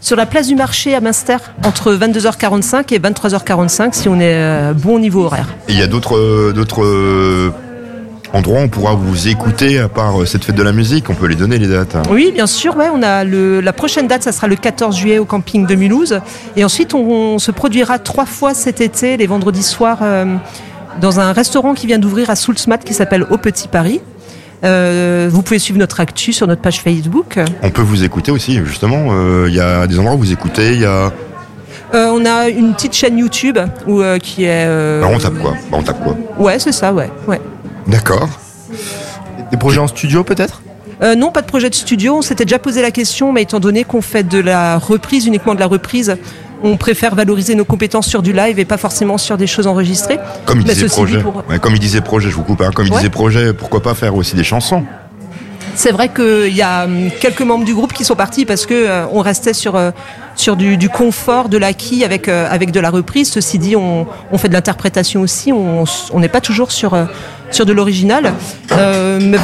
sur 0.00 0.16
la 0.16 0.26
place 0.26 0.46
du 0.48 0.54
marché 0.54 0.94
à 0.94 1.00
Münster 1.00 1.36
entre 1.64 1.92
22h45 1.92 2.94
et 2.94 2.98
23h45 2.98 3.92
si 3.92 4.08
on 4.08 4.20
est 4.20 4.34
euh, 4.34 4.72
bon 4.72 4.98
niveau 4.98 5.24
horaire. 5.24 5.48
Il 5.68 5.78
y 5.78 5.82
a 5.82 5.86
d'autres 5.86 6.16
euh, 6.16 6.52
d'autres 6.54 6.84
euh, 6.84 7.52
endroits 8.32 8.60
où 8.60 8.64
on 8.64 8.68
pourra 8.68 8.94
vous 8.94 9.28
écouter 9.28 9.78
à 9.78 9.88
part 9.88 10.26
cette 10.26 10.44
fête 10.44 10.54
de 10.54 10.62
la 10.62 10.72
musique 10.72 11.10
On 11.10 11.14
peut 11.14 11.26
les 11.26 11.34
donner 11.34 11.58
les 11.58 11.66
dates 11.66 11.96
hein. 11.96 12.02
Oui, 12.10 12.30
bien 12.32 12.46
sûr. 12.46 12.76
Ouais, 12.76 12.88
on 12.92 13.02
a 13.02 13.24
le, 13.24 13.60
la 13.60 13.72
prochaine 13.72 14.06
date, 14.06 14.22
ça 14.22 14.32
sera 14.32 14.46
le 14.46 14.56
14 14.56 14.96
juillet 14.96 15.18
au 15.18 15.24
camping 15.24 15.66
de 15.66 15.74
Mulhouse. 15.74 16.20
Et 16.56 16.64
ensuite, 16.64 16.94
on, 16.94 17.38
se 17.38 17.50
produira 17.50 17.98
trois 17.98 18.26
fois 18.26 18.54
cet 18.54 18.80
été, 18.80 19.16
les 19.16 19.26
vendredis 19.26 19.62
soirs, 19.62 20.00
dans 21.00 21.20
un 21.20 21.32
restaurant 21.32 21.74
qui 21.74 21.86
vient 21.86 21.98
d'ouvrir 21.98 22.28
à 22.28 22.36
Soulsmat 22.36 22.78
qui 22.78 22.92
s'appelle 22.92 23.24
Au 23.30 23.38
Petit 23.38 23.68
Paris. 23.68 24.00
Euh, 24.64 25.28
vous 25.30 25.42
pouvez 25.42 25.58
suivre 25.58 25.78
notre 25.78 26.00
actu 26.00 26.32
sur 26.32 26.46
notre 26.46 26.62
page 26.62 26.80
Facebook. 26.80 27.38
On 27.62 27.70
peut 27.70 27.82
vous 27.82 28.04
écouter 28.04 28.30
aussi, 28.30 28.60
justement. 28.64 29.08
Euh, 29.10 29.46
il 29.48 29.54
y 29.54 29.60
a 29.60 29.86
des 29.86 29.98
endroits 29.98 30.14
où 30.14 30.18
vous 30.18 30.32
écoutez. 30.32 30.74
Il 30.74 30.80
y 30.80 30.84
a. 30.84 31.12
Euh, 31.94 32.10
on 32.12 32.24
a 32.26 32.48
une 32.48 32.74
petite 32.74 32.92
chaîne 32.94 33.18
YouTube 33.18 33.58
où, 33.86 34.02
qui 34.20 34.44
est. 34.44 35.00
Bah, 35.00 35.08
on 35.10 35.18
tape 35.18 35.38
quoi? 35.38 35.52
Bah, 35.70 35.78
On 35.78 35.82
tape 35.82 36.02
quoi? 36.02 36.16
Ouais, 36.38 36.58
c'est 36.58 36.72
ça, 36.72 36.92
ouais. 36.92 37.10
ouais. 37.26 37.40
D'accord. 37.86 38.28
Des 39.50 39.56
projets 39.56 39.80
en 39.80 39.86
studio 39.86 40.24
peut-être? 40.24 40.62
Non, 41.16 41.30
pas 41.30 41.42
de 41.42 41.46
projet 41.46 41.70
de 41.70 41.74
studio. 41.76 42.16
On 42.16 42.22
s'était 42.22 42.44
déjà 42.44 42.58
posé 42.58 42.82
la 42.82 42.90
question, 42.90 43.32
mais 43.32 43.42
étant 43.42 43.60
donné 43.60 43.84
qu'on 43.84 44.02
fait 44.02 44.24
de 44.24 44.38
la 44.38 44.78
reprise, 44.78 45.26
uniquement 45.26 45.54
de 45.54 45.60
la 45.60 45.66
reprise, 45.66 46.16
on 46.62 46.76
préfère 46.76 47.14
valoriser 47.14 47.54
nos 47.54 47.64
compétences 47.64 48.06
sur 48.06 48.22
du 48.22 48.32
live 48.32 48.58
et 48.58 48.64
pas 48.64 48.76
forcément 48.76 49.18
sur 49.18 49.36
des 49.36 49.46
choses 49.46 49.66
enregistrées. 49.66 50.18
Comme 50.44 50.60
il 50.60 50.64
disait 50.64 50.86
projet, 50.86 51.22
comme 51.60 51.74
il 51.74 51.80
disait 51.80 52.00
projet, 52.00 52.30
je 52.30 52.34
vous 52.34 52.42
coupe, 52.42 52.60
hein. 52.60 52.70
comme 52.74 52.86
il 52.86 52.92
disait 52.92 53.10
projet, 53.10 53.52
pourquoi 53.52 53.82
pas 53.82 53.94
faire 53.94 54.14
aussi 54.14 54.36
des 54.36 54.44
chansons 54.44 54.84
c'est 55.78 55.92
vrai 55.92 56.08
qu'il 56.08 56.56
y 56.56 56.62
a 56.62 56.86
hum, 56.86 57.08
quelques 57.20 57.42
membres 57.42 57.64
du 57.64 57.72
groupe 57.72 57.92
qui 57.92 58.04
sont 58.04 58.16
partis 58.16 58.44
parce 58.44 58.66
que 58.66 58.74
euh, 58.74 59.06
on 59.12 59.20
restait 59.20 59.54
sur 59.54 59.76
euh, 59.76 59.92
sur 60.34 60.56
du, 60.56 60.88
confort, 60.88 61.48
de 61.48 61.56
l'acquis 61.56 62.04
avec 62.04 62.28
euh, 62.28 62.48
avec 62.50 62.72
de 62.72 62.80
la 62.80 62.90
reprise. 62.90 63.30
Ceci 63.30 63.60
dit, 63.60 63.76
on, 63.76 64.06
fait 64.38 64.48
de 64.48 64.54
l'interprétation 64.54 65.20
aussi. 65.20 65.52
On 65.52 65.86
n'est 66.18 66.28
pas 66.28 66.40
toujours 66.40 66.72
sur 66.72 66.96
sur 67.52 67.64
de 67.64 67.72
l'original. 67.72 68.34
mais 68.70 69.38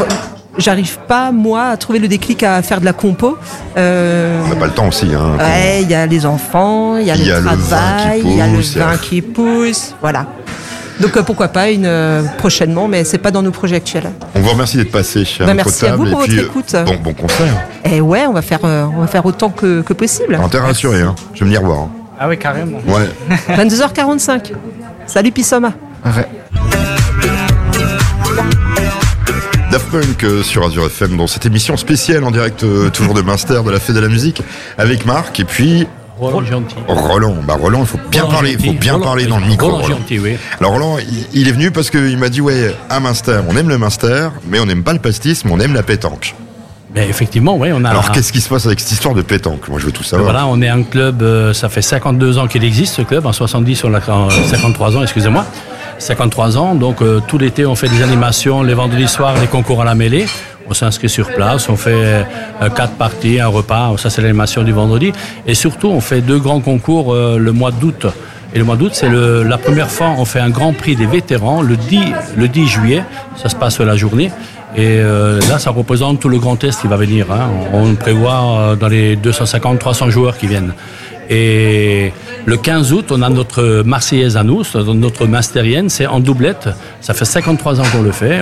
j'arrive 0.58 0.98
pas 1.06 1.32
moi 1.32 1.66
à 1.66 1.76
trouver 1.76 1.98
le 1.98 2.08
déclic 2.08 2.42
à 2.42 2.62
faire 2.62 2.80
de 2.80 2.84
la 2.84 2.92
compo. 2.92 3.38
Euh, 3.76 4.40
on 4.44 4.48
n'a 4.48 4.56
pas 4.56 4.66
le 4.66 4.72
temps 4.72 4.88
aussi. 4.88 5.06
Hein, 5.14 5.36
ouais, 5.38 5.82
il 5.82 5.90
y 5.90 5.94
a 5.94 6.06
les 6.06 6.26
enfants, 6.26 6.96
il 6.96 7.06
y 7.06 7.10
a 7.10 7.16
le 7.16 7.42
travail, 7.42 8.22
il 8.24 8.36
y 8.36 8.40
a 8.40 8.46
le 8.46 8.60
vin 8.60 8.96
qui 8.96 9.22
pousse, 9.22 9.94
voilà. 10.00 10.26
Donc 11.00 11.16
euh, 11.16 11.22
pourquoi 11.22 11.48
pas 11.48 11.70
une 11.70 11.86
euh, 11.86 12.22
prochainement, 12.38 12.86
mais 12.86 13.02
c'est 13.02 13.18
pas 13.18 13.32
dans 13.32 13.42
nos 13.42 13.50
projets 13.50 13.76
actuels. 13.76 14.10
On 14.34 14.40
vous 14.40 14.50
remercie 14.50 14.76
d'être 14.76 14.92
passé 14.92 15.24
chez 15.24 15.44
bah, 15.44 15.54
Merci 15.54 15.86
à 15.86 15.96
vous 15.96 16.04
pour 16.04 16.20
votre 16.20 16.38
écoute. 16.38 16.76
Bon, 16.86 16.96
bon 17.02 17.14
concert. 17.14 17.66
Et 17.84 17.96
eh 17.96 18.00
ouais, 18.00 18.26
on 18.26 18.32
va 18.32 18.42
faire, 18.42 18.60
on 18.62 19.00
va 19.00 19.06
faire 19.08 19.26
autant 19.26 19.50
que, 19.50 19.82
que 19.82 19.92
possible. 19.92 20.38
t'es 20.50 20.58
rassuré, 20.58 21.02
hein. 21.02 21.14
je 21.34 21.40
vais 21.40 21.46
venir 21.46 21.62
voir. 21.62 21.80
Hein. 21.80 21.90
Ah 22.18 22.28
oui, 22.28 22.38
carrément. 22.38 22.78
Ouais. 22.86 23.08
22h45. 23.56 24.52
Salut 25.06 25.32
Pissoma. 25.32 25.72
Ouais. 26.04 26.28
Daft 29.74 29.90
Punk 29.90 30.22
euh, 30.22 30.44
sur 30.44 30.64
Azure 30.64 30.86
FM 30.86 31.16
dans 31.16 31.26
cette 31.26 31.46
émission 31.46 31.76
spéciale 31.76 32.22
en 32.22 32.30
direct 32.30 32.62
euh, 32.62 32.90
toujours 32.90 33.12
de 33.12 33.22
Munster 33.22 33.60
de 33.66 33.70
la 33.72 33.80
fête 33.80 33.96
de 33.96 34.00
la 34.00 34.06
musique 34.06 34.40
avec 34.78 35.04
Marc 35.04 35.40
et 35.40 35.44
puis 35.44 35.88
Roland 36.16 36.44
Gentil. 36.44 36.76
Roland, 36.86 37.34
bah 37.44 37.56
Roland, 37.60 37.80
il 37.80 37.86
faut 37.86 37.98
bien 38.08 38.24
parler, 38.26 38.52
il 38.52 38.64
faut 38.64 38.78
bien 38.78 39.00
parler 39.00 39.26
dans 39.26 39.40
le 39.40 39.46
micro. 39.46 39.70
Roland, 39.70 39.88
Gentil, 39.88 40.20
oui. 40.20 40.36
Alors 40.60 40.74
Roland, 40.74 40.98
il, 41.32 41.48
est 41.48 41.50
venu 41.50 41.72
parce 41.72 41.90
qu'il 41.90 42.16
m'a 42.18 42.28
dit 42.28 42.40
ouais, 42.40 42.72
à 42.88 43.00
Munster, 43.00 43.40
on 43.48 43.56
aime 43.56 43.68
le 43.68 43.76
Munster, 43.76 44.28
mais 44.46 44.60
on 44.60 44.66
n'aime 44.66 44.84
pas 44.84 44.92
le 44.92 45.00
pastis, 45.00 45.44
mais 45.44 45.50
on 45.50 45.58
aime 45.58 45.74
la 45.74 45.82
pétanque. 45.82 46.36
Ben 46.94 47.10
effectivement, 47.10 47.56
oui, 47.56 47.70
on 47.74 47.84
a. 47.84 47.90
Alors, 47.90 48.12
qu'est-ce 48.12 48.32
qui 48.32 48.40
se 48.40 48.48
passe 48.48 48.66
avec 48.66 48.78
cette 48.78 48.92
histoire 48.92 49.16
de 49.16 49.22
pétanque? 49.22 49.66
Moi, 49.66 49.80
je 49.80 49.86
veux 49.86 49.92
tout 49.92 50.04
savoir. 50.04 50.30
Voilà, 50.30 50.46
on 50.46 50.62
est 50.62 50.68
un 50.68 50.84
club, 50.84 51.20
euh, 51.22 51.52
ça 51.52 51.68
fait 51.68 51.82
52 51.82 52.38
ans 52.38 52.46
qu'il 52.46 52.62
existe, 52.62 52.94
ce 52.94 53.02
club. 53.02 53.26
En 53.26 53.32
70, 53.32 53.82
on 53.82 53.94
a 53.94 54.00
53 54.00 54.96
ans, 54.96 55.02
excusez-moi. 55.02 55.44
53 55.98 56.58
ans. 56.58 56.74
Donc 56.74 57.02
euh, 57.02 57.20
tout 57.26 57.38
l'été, 57.38 57.66
on 57.66 57.74
fait 57.74 57.88
des 57.88 58.02
animations. 58.02 58.62
Les 58.62 58.74
vendredis 58.74 59.08
soirs, 59.08 59.34
les 59.40 59.46
concours 59.46 59.82
à 59.82 59.84
la 59.84 59.94
mêlée. 59.94 60.26
On 60.66 60.72
s'inscrit 60.72 61.10
sur 61.10 61.30
place, 61.30 61.68
on 61.68 61.76
fait 61.76 61.92
euh, 61.94 62.24
quatre 62.74 62.94
parties, 62.94 63.38
un 63.38 63.48
repas. 63.48 63.94
Ça, 63.98 64.08
c'est 64.08 64.22
l'animation 64.22 64.62
du 64.62 64.72
vendredi. 64.72 65.12
Et 65.46 65.54
surtout, 65.54 65.88
on 65.88 66.00
fait 66.00 66.22
deux 66.22 66.38
grands 66.38 66.60
concours 66.60 67.12
euh, 67.12 67.36
le 67.38 67.52
mois 67.52 67.70
d'août. 67.70 68.06
Et 68.54 68.58
le 68.58 68.64
mois 68.64 68.76
d'août, 68.76 68.92
c'est 68.94 69.10
la 69.10 69.58
première 69.58 69.90
fois 69.90 70.14
on 70.16 70.24
fait 70.24 70.38
un 70.38 70.48
grand 70.48 70.72
prix 70.72 70.94
des 70.94 71.06
vétérans 71.06 71.60
le 71.60 71.76
10, 71.76 72.00
le 72.36 72.46
10 72.46 72.68
juillet. 72.68 73.02
Ça 73.36 73.48
se 73.48 73.56
passe 73.56 73.80
la 73.80 73.96
journée. 73.96 74.30
Et 74.76 74.98
euh, 75.00 75.40
là, 75.48 75.58
ça 75.58 75.70
représente 75.70 76.20
tout 76.20 76.28
le 76.28 76.38
Grand 76.38 76.62
Est 76.62 76.80
qui 76.80 76.86
va 76.86 76.96
venir. 76.96 77.26
Hein. 77.32 77.50
On 77.72 77.96
prévoit 77.96 78.76
dans 78.78 78.88
les 78.88 79.16
250-300 79.16 80.10
joueurs 80.10 80.38
qui 80.38 80.46
viennent. 80.46 80.72
Et 81.30 82.12
le 82.44 82.56
15 82.56 82.92
août, 82.92 83.06
on 83.10 83.22
a 83.22 83.28
notre 83.28 83.82
Marseillaise 83.84 84.36
à 84.36 84.42
nous, 84.42 84.62
notre 84.94 85.26
Mastérienne, 85.26 85.88
c'est 85.88 86.06
en 86.06 86.20
doublette. 86.20 86.68
Ça 87.00 87.14
fait 87.14 87.24
53 87.24 87.80
ans 87.80 87.84
qu'on 87.92 88.02
le 88.02 88.12
fait. 88.12 88.40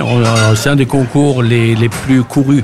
C'est 0.55 0.69
un 0.69 0.75
des 0.75 0.85
concours 0.85 1.43
les, 1.43 1.75
les 1.75 1.89
plus 1.89 2.23
courus 2.23 2.63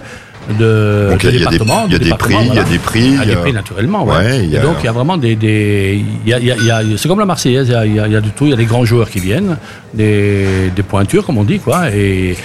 de, 0.58 1.10
donc, 1.12 1.23
il 1.23 1.39
y, 1.39 1.45
a 1.45 1.49
des 1.49 1.60
prix, 1.60 1.86
il 1.88 1.93
y 1.93 1.95
a 1.95 2.63
des 2.63 2.80
prix. 2.80 3.04
Il 3.04 3.15
y 3.17 3.21
a 3.21 3.25
des 3.25 3.36
prix, 3.36 3.54
naturellement. 3.54 4.04
Ouais. 4.04 4.45
et 4.45 4.60
donc, 4.60 4.78
il 4.80 4.86
y 4.86 4.88
a 4.88 4.91
vraiment 4.91 5.17
des. 5.17 5.36
des 5.36 6.04
y 6.25 6.34
a, 6.34 6.39
y 6.39 6.71
a, 6.71 6.82
c'est 6.97 7.08
comme 7.08 7.19
la 7.19 7.25
Marseillaise, 7.25 7.71
il 7.86 7.95
y, 7.95 7.99
a, 7.99 8.21
du 8.21 8.32
tout. 8.32 8.45
Il 8.45 8.52
y 8.52 8.54
a 8.54 8.56
des 8.56 8.65
grands 8.65 8.86
joueurs 8.86 9.10
qui 9.10 9.19
viennent, 9.19 9.58
des, 9.93 10.71
des 10.75 10.84
pointures, 10.84 11.25
comme 11.25 11.38
on 11.38 11.43
dit, 11.43 11.60
quoi, 11.60 11.91
et, 11.93 12.36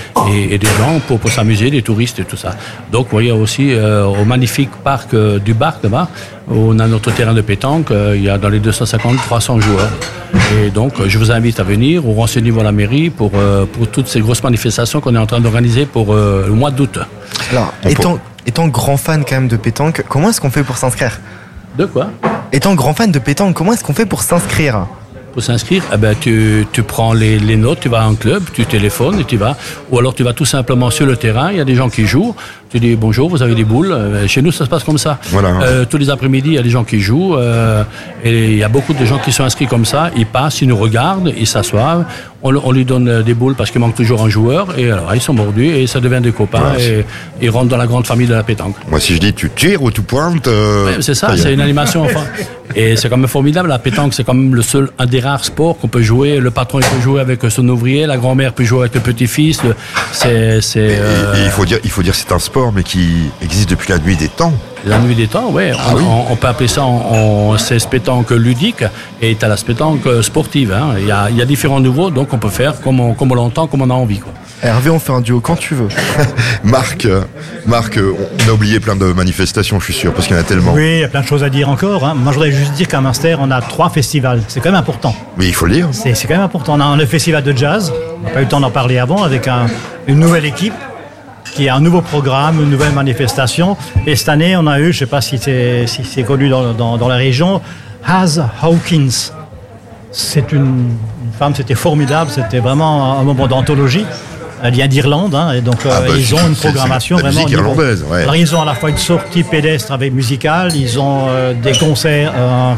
et, 0.50 0.58
des 0.58 0.66
gens 0.78 1.00
pour, 1.06 1.18
pour 1.18 1.30
s'amuser, 1.30 1.70
des 1.70 1.82
touristes 1.82 2.18
et 2.18 2.24
tout 2.24 2.36
ça. 2.36 2.56
Donc, 2.92 3.06
vous 3.06 3.12
voyez 3.12 3.32
aussi 3.32 3.72
euh, 3.72 4.04
au 4.04 4.24
magnifique 4.24 4.70
parc 4.82 5.14
euh, 5.14 5.38
du 5.38 5.54
Barc, 5.54 5.82
là-bas, 5.82 6.08
on 6.48 6.78
a 6.78 6.86
notre 6.86 7.10
terrain 7.10 7.32
de 7.32 7.40
pétanque, 7.40 7.90
euh, 7.90 8.14
il 8.16 8.24
y 8.24 8.28
a 8.28 8.36
dans 8.36 8.50
les 8.50 8.60
250-300 8.60 9.60
joueurs. 9.60 9.90
Et 10.58 10.70
donc, 10.70 10.94
je 11.06 11.18
vous 11.18 11.30
invite 11.30 11.60
à 11.60 11.62
venir 11.62 12.06
ou 12.06 12.12
renseignez-vous 12.12 12.60
à 12.60 12.64
la 12.64 12.72
mairie 12.72 13.08
pour, 13.08 13.30
pour 13.30 13.86
toutes 13.86 14.08
ces 14.08 14.18
grosses 14.20 14.42
manifestations 14.42 15.00
qu'on 15.00 15.14
est 15.14 15.18
en 15.18 15.26
train 15.26 15.40
d'organiser 15.40 15.86
pour 15.86 16.12
le 16.12 16.50
mois 16.50 16.72
d'août. 16.72 16.98
Alors, 17.52 17.72
étant, 17.94 18.18
étant 18.46 18.68
grand 18.68 18.96
fan 18.96 19.24
quand 19.26 19.36
même 19.36 19.48
de 19.48 19.56
pétanque, 19.56 20.04
comment 20.08 20.30
est-ce 20.30 20.40
qu'on 20.40 20.50
fait 20.50 20.64
pour 20.64 20.76
s'inscrire? 20.76 21.20
De 21.78 21.86
quoi? 21.86 22.10
Étant 22.52 22.74
grand 22.74 22.94
fan 22.94 23.10
de 23.10 23.18
pétanque, 23.18 23.54
comment 23.54 23.72
est-ce 23.72 23.84
qu'on 23.84 23.94
fait 23.94 24.06
pour 24.06 24.22
s'inscrire? 24.22 24.86
Pour 25.32 25.42
s'inscrire, 25.42 25.82
eh 25.92 25.96
ben, 25.96 26.14
tu, 26.18 26.64
tu 26.70 26.84
prends 26.84 27.12
les, 27.12 27.40
les, 27.40 27.56
notes, 27.56 27.80
tu 27.80 27.88
vas 27.88 28.02
à 28.02 28.04
un 28.04 28.14
club, 28.14 28.44
tu 28.52 28.66
téléphones 28.66 29.18
et 29.18 29.24
tu 29.24 29.36
vas. 29.36 29.56
Ou 29.90 29.98
alors 29.98 30.14
tu 30.14 30.22
vas 30.22 30.32
tout 30.32 30.44
simplement 30.44 30.90
sur 30.90 31.06
le 31.06 31.16
terrain, 31.16 31.50
il 31.50 31.58
y 31.58 31.60
a 31.60 31.64
des 31.64 31.74
gens 31.74 31.88
qui 31.88 32.06
jouent, 32.06 32.36
tu 32.70 32.78
dis 32.78 32.94
bonjour, 32.94 33.28
vous 33.28 33.42
avez 33.42 33.56
des 33.56 33.64
boules. 33.64 33.90
Euh, 33.90 34.28
chez 34.28 34.42
nous, 34.42 34.52
ça 34.52 34.64
se 34.64 34.70
passe 34.70 34.84
comme 34.84 34.98
ça. 34.98 35.18
Voilà. 35.30 35.48
Euh, 35.62 35.84
tous 35.84 35.96
les 35.96 36.10
après-midi, 36.10 36.50
il 36.50 36.54
y 36.54 36.58
a 36.58 36.62
des 36.62 36.70
gens 36.70 36.84
qui 36.84 37.00
jouent 37.00 37.36
euh, 37.36 37.82
et 38.22 38.52
il 38.52 38.58
y 38.58 38.62
a 38.62 38.68
beaucoup 38.68 38.94
de 38.94 39.04
gens 39.04 39.18
qui 39.18 39.32
sont 39.32 39.42
inscrits 39.42 39.66
comme 39.66 39.84
ça. 39.84 40.10
Ils 40.16 40.26
passent, 40.26 40.60
ils 40.60 40.68
nous 40.68 40.76
regardent, 40.76 41.32
ils 41.36 41.46
s'assoient. 41.48 42.04
On, 42.46 42.54
on, 42.56 42.72
lui 42.72 42.84
donne 42.84 43.22
des 43.22 43.34
boules 43.34 43.54
parce 43.54 43.70
qu'il 43.70 43.80
manque 43.80 43.94
toujours 43.94 44.22
un 44.22 44.28
joueur 44.28 44.78
et 44.78 44.90
alors 44.90 45.14
ils 45.14 45.20
sont 45.20 45.32
mordus 45.32 45.66
et 45.66 45.86
ça 45.86 46.00
devient 46.00 46.20
des 46.20 46.30
copains 46.30 46.74
et 46.78 47.04
ils 47.40 47.48
rentrent 47.48 47.70
dans 47.70 47.78
la 47.78 47.86
grande 47.86 48.06
famille 48.06 48.26
de 48.26 48.34
la 48.34 48.42
pétanque. 48.42 48.76
Moi, 48.88 49.00
si 49.00 49.14
je 49.14 49.18
dis 49.18 49.32
tu 49.32 49.48
tires 49.50 49.82
ou 49.82 49.90
tu 49.90 50.02
pointes. 50.02 50.48
c'est 51.00 51.14
ça, 51.14 51.36
c'est 51.36 51.54
une 51.54 51.60
animation. 51.60 52.04
Enfin, 52.14 52.24
et 52.76 52.96
c'est 52.96 53.08
quand 53.08 53.16
même 53.16 53.28
formidable. 53.28 53.68
La 53.68 53.78
pétanque, 53.78 54.14
c'est 54.14 54.24
quand 54.24 54.34
même 54.34 54.54
le 54.54 54.62
seul, 54.62 54.90
un 54.98 55.06
des 55.06 55.20
rares 55.20 55.44
sports 55.44 55.78
qu'on 55.78 55.88
peut 55.88 56.02
jouer. 56.02 56.38
Le 56.38 56.50
patron 56.50 56.80
il 56.80 56.86
peut 56.86 57.00
jouer 57.00 57.20
avec 57.20 57.40
son 57.48 57.66
ouvrier, 57.68 58.06
la 58.06 58.18
grand-mère 58.18 58.52
peut 58.52 58.64
jouer 58.64 58.80
avec 58.80 58.94
le 58.94 59.00
petit-fils. 59.00 59.60
C'est, 60.12 60.60
c'est. 60.60 60.98
il 61.44 61.50
faut 61.50 61.64
dire, 61.64 61.78
il 61.82 61.90
faut 61.90 62.02
dire, 62.02 62.14
c'est 62.14 62.32
un 62.32 62.38
sport, 62.38 62.72
mais 62.72 62.82
qui 62.82 63.30
existe 63.42 63.70
depuis 63.70 63.90
la 63.90 63.98
nuit 63.98 64.16
des 64.16 64.28
temps. 64.28 64.52
La 64.86 64.98
nuit 64.98 65.14
des 65.14 65.28
temps, 65.28 65.50
ouais. 65.50 65.72
Ah 65.76 65.94
on, 66.30 66.36
peut 66.36 66.46
appeler 66.46 66.68
ça 66.68 66.82
en, 66.82 67.56
c'est 67.56 67.88
pétanque 67.88 68.30
ludique 68.30 68.84
et 69.22 69.36
à 69.40 69.48
la 69.48 69.56
pétanque 69.56 70.06
sportive. 70.22 70.72
Hein. 70.72 70.94
Il, 70.98 71.06
y 71.06 71.10
a, 71.10 71.30
il, 71.30 71.36
y 71.36 71.42
a, 71.42 71.46
différents 71.46 71.80
niveaux, 71.80 72.10
donc 72.10 72.32
on 72.32 72.38
peut 72.38 72.50
faire 72.50 72.80
comme 72.80 73.00
on, 73.00 73.14
comme 73.14 73.32
on 73.32 73.34
l'entend, 73.34 73.66
comme 73.66 73.82
on 73.82 73.90
a 73.90 73.94
envie. 73.94 74.18
Quoi. 74.18 74.32
Hervé, 74.62 74.90
on 74.90 74.98
fait 74.98 75.12
un 75.12 75.20
duo 75.20 75.40
quand 75.40 75.56
tu 75.56 75.74
veux. 75.74 75.88
Marc, 76.64 77.06
Marc, 77.66 77.98
on 77.98 78.48
a 78.48 78.52
oublié 78.52 78.80
plein 78.80 78.96
de 78.96 79.04
manifestations, 79.06 79.78
je 79.78 79.84
suis 79.84 79.94
sûr, 79.94 80.12
parce 80.12 80.26
qu'il 80.26 80.36
y 80.36 80.38
en 80.38 80.42
a 80.42 80.44
tellement. 80.44 80.72
Oui, 80.72 80.96
il 80.96 81.00
y 81.00 81.04
a 81.04 81.08
plein 81.08 81.20
de 81.20 81.26
choses 81.26 81.44
à 81.44 81.50
dire 81.50 81.68
encore. 81.68 82.04
Hein. 82.04 82.14
Moi, 82.14 82.32
je 82.32 82.38
voudrais 82.38 82.52
juste 82.52 82.72
dire 82.72 82.88
qu'à 82.88 83.00
Munster, 83.00 83.36
on 83.38 83.50
a 83.50 83.60
trois 83.60 83.90
festivals. 83.90 84.42
C'est 84.48 84.60
quand 84.60 84.70
même 84.70 84.80
important. 84.80 85.14
Oui, 85.38 85.48
il 85.48 85.54
faut 85.54 85.66
le 85.66 85.72
dire. 85.72 85.88
C'est 85.92 86.14
quand 86.26 86.34
même 86.34 86.40
important. 86.40 86.78
On 86.78 86.80
a 86.80 86.96
le 86.96 87.06
festival 87.06 87.42
de 87.42 87.56
jazz. 87.56 87.92
On 88.20 88.26
n'a 88.26 88.30
pas 88.30 88.40
eu 88.40 88.44
le 88.44 88.48
temps 88.48 88.60
d'en 88.60 88.70
parler 88.70 88.98
avant, 88.98 89.22
avec 89.22 89.48
une 90.06 90.18
nouvelle 90.18 90.46
équipe 90.46 90.74
qui 91.54 91.68
a 91.68 91.76
un 91.76 91.80
nouveau 91.80 92.02
programme, 92.02 92.60
une 92.60 92.70
nouvelle 92.70 92.92
manifestation. 92.92 93.76
Et 94.06 94.16
cette 94.16 94.28
année, 94.28 94.56
on 94.56 94.66
a 94.66 94.80
eu, 94.80 94.84
je 94.84 94.88
ne 94.88 94.92
sais 94.92 95.06
pas 95.06 95.20
si 95.20 95.38
c'est 95.38 95.86
si 95.86 96.24
connu 96.24 96.48
dans, 96.48 96.72
dans, 96.72 96.96
dans, 96.98 97.08
la 97.08 97.16
région, 97.16 97.60
Haz 98.04 98.44
Hawkins. 98.62 99.30
C'est 100.10 100.52
une, 100.52 100.96
femme, 101.38 101.54
c'était 101.54 101.74
formidable, 101.74 102.30
c'était 102.30 102.58
vraiment 102.58 103.18
un 103.18 103.22
moment 103.22 103.46
d'anthologie. 103.46 104.04
Elle 104.62 104.72
vient 104.72 104.88
d'Irlande, 104.88 105.34
hein, 105.34 105.52
et 105.52 105.60
donc 105.60 105.80
ah 105.84 105.88
euh, 105.88 106.08
bah, 106.08 106.14
ils 106.16 106.34
ont 106.34 106.48
une 106.48 106.54
programmation 106.54 107.16
vraiment. 107.18 107.46
irlandaise, 107.46 108.04
ouais. 108.08 108.22
Alors 108.22 108.36
ils 108.36 108.54
ont 108.56 108.62
à 108.62 108.64
la 108.64 108.74
fois 108.74 108.88
une 108.88 108.96
sortie 108.96 109.42
pédestre 109.42 109.92
avec 109.92 110.12
musicale, 110.12 110.74
ils 110.74 110.98
ont 110.98 111.26
euh, 111.28 111.54
des 111.54 111.72
concerts. 111.72 112.32
Euh, 112.36 112.74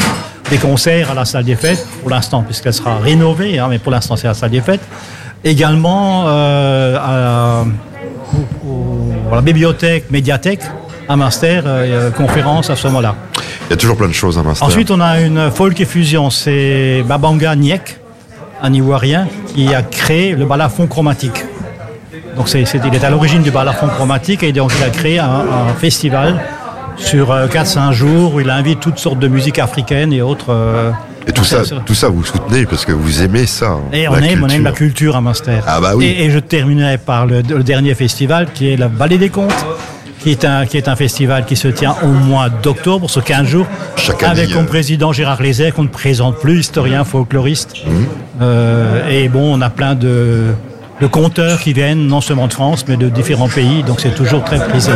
des 0.49 0.59
concerts 0.59 1.11
à 1.11 1.15
la 1.15 1.25
salle 1.25 1.43
des 1.43 1.57
fêtes 1.57 1.85
pour 2.01 2.09
l'instant 2.09 2.45
puisqu'elle 2.45 2.73
sera 2.73 2.99
rénovée 2.99 3.59
hein, 3.59 3.67
mais 3.69 3.81
pour 3.81 3.91
l'instant 3.91 4.15
c'est 4.15 4.29
la 4.29 4.35
salle 4.35 4.51
des 4.51 4.61
fêtes 4.61 4.81
également 5.43 6.29
à 6.29 7.65
la 9.35 9.41
bibliothèque, 9.43 10.11
médiathèque 10.11 10.61
à 11.09 11.17
Munster, 11.17 11.61
euh, 11.65 12.11
conférence 12.11 12.71
à 12.71 12.77
ce 12.77 12.87
moment-là. 12.89 13.15
Il 13.69 13.71
y 13.71 13.73
a 13.75 13.77
toujours 13.77 13.97
plein 13.97 14.09
de 14.09 14.13
choses 14.13 14.39
à 14.39 14.43
Munster. 14.43 14.65
Ensuite, 14.65 14.91
on 14.91 15.01
a 15.01 15.21
une 15.21 15.51
folk 15.51 15.81
effusion, 15.81 16.31
c'est 16.31 17.05
Babanga 17.07 17.55
Niek, 17.57 17.99
un 18.63 18.73
Ivoirien, 18.73 19.29
qui 19.55 19.75
a 19.75 19.83
créé 19.83 20.35
le 20.35 20.47
balafon 20.47 20.87
chromatique. 20.87 21.45
Donc, 22.37 22.53
il 22.53 22.95
est 22.95 23.05
à 23.05 23.11
l'origine 23.11 23.43
du 23.43 23.51
balafon 23.51 23.89
chromatique 23.89 24.43
et 24.43 24.53
donc 24.53 24.73
il 24.79 24.85
a 24.85 24.91
créé 24.91 25.19
un, 25.19 25.75
festival 25.79 26.41
sur 26.97 27.31
4-5 27.31 27.89
euh, 27.89 27.93
jours 27.93 28.35
où 28.35 28.41
il 28.41 28.51
invite 28.51 28.81
toutes 28.81 28.99
sortes 28.99 29.19
de 29.19 29.29
musiques 29.29 29.59
africaines 29.59 30.13
et 30.13 30.23
autres. 30.23 30.51
Euh, 30.51 30.91
et 31.27 31.33
tout 31.33 31.45
ça, 31.45 31.63
tout 31.85 31.95
ça, 31.95 32.09
vous 32.09 32.25
soutenez 32.25 32.67
parce 32.67 32.85
que 32.85 32.93
vous 32.93 33.23
aimez 33.23 33.47
ça. 33.47 33.71
Hein, 33.71 33.81
et 33.93 34.09
on 34.09 34.17
aime, 34.17 34.45
on 34.45 34.49
aime 34.49 34.65
la 34.65 34.73
culture 34.73 35.17
à 35.17 35.21
Munster. 35.21 35.59
Ah 35.67 35.81
bah 35.81 35.93
oui. 35.97 36.15
Et, 36.19 36.31
je 36.31 36.39
terminerai 36.39 36.99
par 36.99 37.27
le, 37.27 37.43
dernier 37.43 37.95
festival 37.95 38.49
qui 38.53 38.71
est 38.71 38.77
la 38.77 38.89
Vallée 38.89 39.19
des 39.19 39.31
Contes. 39.31 39.67
Qui 40.21 40.33
est, 40.33 40.45
un, 40.45 40.67
qui 40.67 40.77
est 40.77 40.89
un 40.89 40.97
festival 40.97 41.45
qui 41.45 41.55
se 41.55 41.69
tient 41.69 41.95
au 42.03 42.09
mois 42.09 42.49
d'octobre, 42.49 43.09
sur 43.09 43.23
15 43.23 43.47
jours, 43.47 43.67
Chaque 43.95 44.25
avec 44.25 44.51
comme 44.51 44.65
euh, 44.65 44.67
président 44.67 45.13
Gérard 45.13 45.41
Lézère, 45.41 45.73
qu'on 45.73 45.85
ne 45.85 45.89
présente 45.89 46.41
plus, 46.41 46.59
historien, 46.59 47.05
folkloriste. 47.05 47.75
Mmh. 47.87 47.91
Euh, 48.43 49.09
et 49.09 49.29
bon, 49.29 49.57
on 49.57 49.61
a 49.61 49.71
plein 49.71 49.95
de, 49.95 50.47
de 51.01 51.07
conteurs 51.07 51.61
qui 51.61 51.73
viennent 51.73 52.07
non 52.07 52.21
seulement 52.21 52.47
de 52.47 52.53
France, 52.53 52.87
mais 52.89 52.97
de 52.97 53.09
différents 53.09 53.49
pays, 53.49 53.83
donc 53.83 54.01
c'est 54.01 54.15
toujours 54.15 54.43
très 54.45 54.59
prisé. 54.59 54.93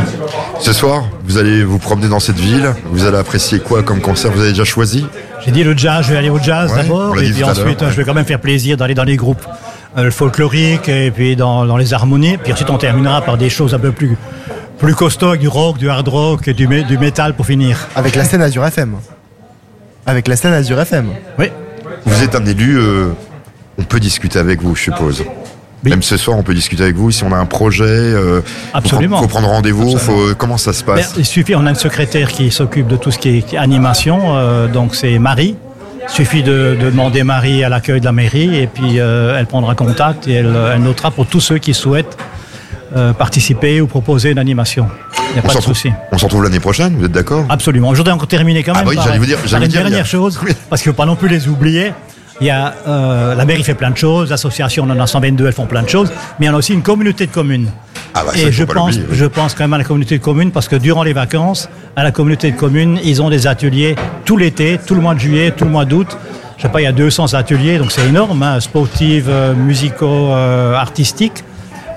Ce 0.61 0.73
soir, 0.73 1.05
vous 1.25 1.37
allez 1.37 1.63
vous 1.63 1.79
promener 1.79 2.09
dans 2.09 2.21
cette 2.21 2.39
ville, 2.39 2.75
vous 2.87 3.05
allez 3.05 3.19
apprécier 3.19 3.61
quoi 3.61 3.83
comme 3.83 4.01
concert? 4.01 4.31
Vous 4.33 4.41
avez 4.41 4.51
déjà 4.51 4.65
choisi? 4.65 5.07
J'ai 5.45 5.51
dit 5.51 5.65
le 5.65 5.77
jazz, 5.77 6.07
je 6.07 6.13
vais 6.13 6.19
aller 6.19 6.31
au 6.31 6.39
jazz 6.39 6.73
d'abord, 6.75 7.19
et 7.21 7.31
puis 7.31 7.45
ensuite 7.45 7.81
je 7.81 7.97
vais 7.97 8.05
quand 8.05 8.15
même 8.15 8.25
faire 8.25 8.41
plaisir 8.41 8.77
d'aller 8.77 8.95
dans 8.95 9.05
les 9.05 9.17
groupes 9.17 9.45
euh, 9.99 10.05
le 10.05 10.11
folklorique 10.11 10.89
et 10.89 11.11
puis 11.11 11.35
dans, 11.37 11.67
dans, 11.67 11.77
les 11.77 11.93
harmonies, 11.93 12.39
puis 12.39 12.53
ensuite 12.53 12.71
on 12.71 12.79
terminera 12.79 13.23
par 13.23 13.37
des 13.37 13.51
choses 13.51 13.75
un 13.75 13.79
peu 13.79 13.93
plus, 13.93 14.17
plus 14.79 14.95
costauds, 14.95 15.37
du 15.37 15.49
rock, 15.49 15.79
du 15.79 15.91
hard 15.91 16.09
rock, 16.09 16.49
du, 16.49 16.67
du 16.67 16.99
métal 16.99 17.35
pour 17.35 17.47
finir. 17.47 17.89
Avec 17.97 18.15
la 18.15 18.25
scène 18.25 18.41
Azure 18.41 18.65
FM 18.65 18.97
Avec 20.07 20.29
la 20.29 20.37
scène 20.37 20.53
Azure 20.53 20.81
FM 20.81 21.09
Oui. 21.39 21.47
Vous 22.07 22.23
êtes 22.23 22.35
un 22.35 22.47
élu, 22.47 22.79
euh, 22.79 23.09
on 23.79 23.83
peut 23.83 24.01
discuter 24.01 24.39
avec 24.39 24.63
vous, 24.63 24.75
je 24.75 24.85
suppose. 24.85 25.25
Même 25.85 26.03
ce 26.03 26.17
soir, 26.17 26.37
on 26.37 26.43
peut 26.43 26.55
discuter 26.55 26.83
avec 26.83 26.97
vous 26.97 27.11
si 27.11 27.25
on 27.25 27.33
a 27.33 27.37
un 27.37 27.47
projet. 27.47 27.85
Euh, 27.85 28.43
Absolument. 28.75 29.19
Il 29.19 29.23
faut 29.23 29.29
prendre 29.29 29.49
rendez-vous. 29.49 29.97
comment 30.37 30.59
ça 30.59 30.73
se 30.73 30.85
passe 30.85 31.15
Il 31.17 31.25
suffit, 31.25 31.55
on 31.55 31.67
a 31.67 31.71
une 31.71 31.77
secrétaire 31.77 32.31
qui 32.31 32.51
s'occupe 32.51 32.87
de 32.87 32.97
tout 32.97 33.11
ce 33.11 33.19
qui 33.19 33.39
est 33.39 33.57
animation. 33.57 34.37
Euh, 34.37 34.69
donc 34.69 34.95
c'est 34.95 35.19
Marie. 35.19 35.57
Il 36.03 36.13
suffit 36.13 36.43
de, 36.43 36.77
demander 36.81 37.23
Marie 37.23 37.63
à 37.63 37.69
l'accueil 37.69 38.01
de 38.01 38.05
la 38.05 38.13
mairie 38.13 38.57
et 38.57 38.67
puis 38.67 38.99
euh, 38.99 39.39
elle 39.39 39.47
prendra 39.47 39.75
contact 39.75 40.27
et 40.27 40.33
elle, 40.33 40.55
elle, 40.75 40.83
notera 40.83 41.11
pour 41.11 41.27
tous 41.27 41.41
ceux 41.41 41.59
qui 41.59 41.73
souhaitent 41.73 42.17
euh, 42.97 43.13
participer 43.13 43.81
ou 43.81 43.87
proposer 43.87 44.33
une 44.33 44.39
animation. 44.39 44.89
Il 45.29 45.35
n'y 45.35 45.39
a 45.39 45.43
pas 45.43 45.55
de 45.55 45.61
souci. 45.61 45.93
On 46.11 46.19
s'en 46.19 46.27
retrouve 46.27 46.43
l'année 46.43 46.59
prochaine, 46.59 46.97
vous 46.97 47.05
êtes 47.05 47.13
d'accord? 47.13 47.47
Absolument. 47.49 47.93
Je 47.95 47.99
voudrais 47.99 48.13
encore 48.13 48.27
terminer 48.27 48.65
quand 48.65 48.75
même. 48.75 48.83
Ah 48.85 48.89
oui, 48.89 48.99
j'allais 49.01 49.19
vous 49.19 49.27
dire, 49.27 49.39
par 49.39 49.63
une 49.63 49.69
dernière 49.69 50.07
chose, 50.07 50.41
parce 50.69 50.83
qu'il 50.83 50.91
ne 50.91 50.95
faut 50.95 50.97
pas 50.97 51.07
non 51.07 51.15
plus 51.15 51.29
les 51.29 51.47
oublier. 51.47 51.93
Il 52.41 52.47
y 52.47 52.51
a, 52.51 52.75
euh, 52.87 53.35
la 53.35 53.45
mairie 53.45 53.63
fait 53.63 53.75
plein 53.75 53.91
de 53.91 53.97
choses, 53.97 54.31
l'association, 54.31 54.85
on 54.89 54.91
en 54.91 55.01
a 55.01 55.07
122, 55.07 55.47
elles 55.47 55.53
font 55.53 55.67
plein 55.67 55.83
de 55.83 55.89
choses, 55.89 56.11
mais 56.39 56.47
il 56.47 56.51
y 56.51 56.53
a 56.53 56.57
aussi 56.57 56.73
une 56.73 56.83
communauté 56.83 57.27
de 57.27 57.33
communes. 57.33 57.71
Ah 58.15 58.23
bah, 58.25 58.33
et 58.35 58.51
je 58.51 58.65
pense, 58.65 58.99
je 59.11 59.25
pense 59.27 59.55
quand 59.55 59.65
même 59.65 59.75
à 59.75 59.79
la 59.79 59.85
communauté 59.85 60.19
de 60.19 60.23
communes 60.23 60.51
parce 60.51 60.67
que 60.67 60.77
durant 60.77 61.03
les 61.03 61.13
vacances, 61.13 61.69
à 61.97 62.03
la 62.03 62.11
communauté 62.11 62.51
de 62.51 62.57
communes, 62.57 62.99
ils 63.05 63.23
ont 63.23 63.31
des 63.31 63.47
ateliers 63.47 63.95
tout 64.25 64.37
l'été, 64.37 64.81
tout 64.85 64.95
le 64.95 65.01
mois 65.01 65.15
de 65.15 65.21
juillet, 65.21 65.53
tout 65.57 65.65
le 65.65 65.71
mois 65.71 65.85
d'août. 65.85 66.17
Je 66.57 66.63
sais 66.63 66.69
pas, 66.69 66.81
il 66.81 66.85
y 66.85 66.89
a 66.89 66.93
200 66.93 67.35
ateliers, 67.35 67.79
donc 67.79 67.93
c'est 67.93 68.07
énorme, 68.07 68.43
hein, 68.43 68.61
sportifs, 68.61 69.25
euh, 69.29 69.55
musicaux, 69.55 70.33
euh, 70.33 70.75
artistiques 70.75 71.45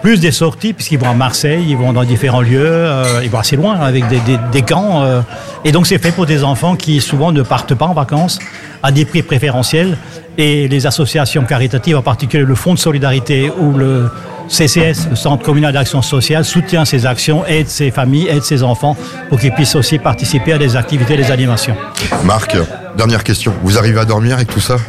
plus 0.03 0.19
des 0.19 0.31
sorties, 0.33 0.73
puisqu'ils 0.73 0.99
vont 0.99 1.09
à 1.09 1.13
Marseille, 1.13 1.65
ils 1.65 1.77
vont 1.77 1.93
dans 1.93 2.03
différents 2.03 2.41
lieux, 2.41 2.61
euh, 2.61 3.21
ils 3.23 3.29
vont 3.29 3.39
assez 3.39 3.55
loin 3.55 3.75
avec 3.79 4.05
des, 4.09 4.19
des, 4.19 4.37
des 4.51 4.61
camps. 4.61 5.01
Euh, 5.01 5.21
et 5.63 5.71
donc 5.71 5.87
c'est 5.87 5.97
fait 5.97 6.11
pour 6.11 6.25
des 6.25 6.43
enfants 6.43 6.75
qui 6.75 6.99
souvent 6.99 7.31
ne 7.31 7.41
partent 7.41 7.73
pas 7.73 7.85
en 7.85 7.93
vacances 7.93 8.37
à 8.83 8.91
des 8.91 9.05
prix 9.05 9.23
préférentiels. 9.23 9.97
Et 10.37 10.67
les 10.67 10.87
associations 10.87 11.43
caritatives, 11.43 11.97
en 11.97 12.01
particulier 12.01 12.43
le 12.43 12.55
Fonds 12.55 12.73
de 12.73 12.79
solidarité 12.79 13.49
ou 13.49 13.73
le 13.73 14.09
CCS, 14.47 15.09
le 15.09 15.15
Centre 15.15 15.43
communal 15.43 15.73
d'action 15.73 16.01
sociale, 16.01 16.43
soutient 16.43 16.85
ces 16.85 17.05
actions, 17.05 17.45
aide 17.45 17.67
ces 17.67 17.91
familles, 17.91 18.27
aide 18.27 18.43
ces 18.43 18.63
enfants 18.63 18.97
pour 19.29 19.39
qu'ils 19.39 19.53
puissent 19.53 19.75
aussi 19.75 19.99
participer 19.99 20.53
à 20.53 20.57
des 20.57 20.75
activités, 20.75 21.15
des 21.15 21.31
animations. 21.31 21.75
Marc, 22.23 22.57
Dernière 22.97 23.23
question. 23.23 23.53
Vous 23.63 23.77
arrivez 23.77 23.99
à 23.99 24.05
dormir 24.05 24.35
avec 24.35 24.47
tout 24.47 24.59
ça 24.59 24.77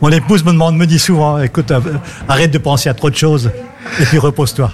Mon 0.00 0.10
épouse 0.10 0.44
me 0.44 0.52
demande, 0.52 0.76
me 0.76 0.86
dit 0.86 0.98
souvent, 0.98 1.40
écoute, 1.40 1.70
euh, 1.70 1.80
arrête 2.28 2.52
de 2.52 2.58
penser 2.58 2.88
à 2.88 2.94
trop 2.94 3.10
de 3.10 3.16
choses 3.16 3.50
et 4.00 4.04
puis 4.04 4.18
repose-toi. 4.18 4.72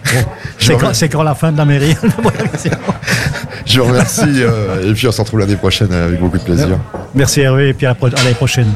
c'est 0.58 1.08
quand, 1.08 1.22
la 1.22 1.34
fin 1.34 1.52
de 1.52 1.58
la 1.58 1.64
mairie. 1.64 1.96
Je 3.66 3.80
vous 3.80 3.86
remercie 3.86 4.22
euh, 4.26 4.90
et 4.90 4.92
puis 4.94 5.06
on 5.08 5.12
se 5.12 5.20
retrouve 5.20 5.40
l'année 5.40 5.56
prochaine 5.56 5.92
avec 5.92 6.20
beaucoup 6.20 6.38
de 6.38 6.42
plaisir. 6.42 6.78
Merci 7.14 7.40
Hervé 7.40 7.68
et 7.68 7.74
puis 7.74 7.86
à 7.86 7.96
l'année 8.00 8.34
prochaine. 8.34 8.72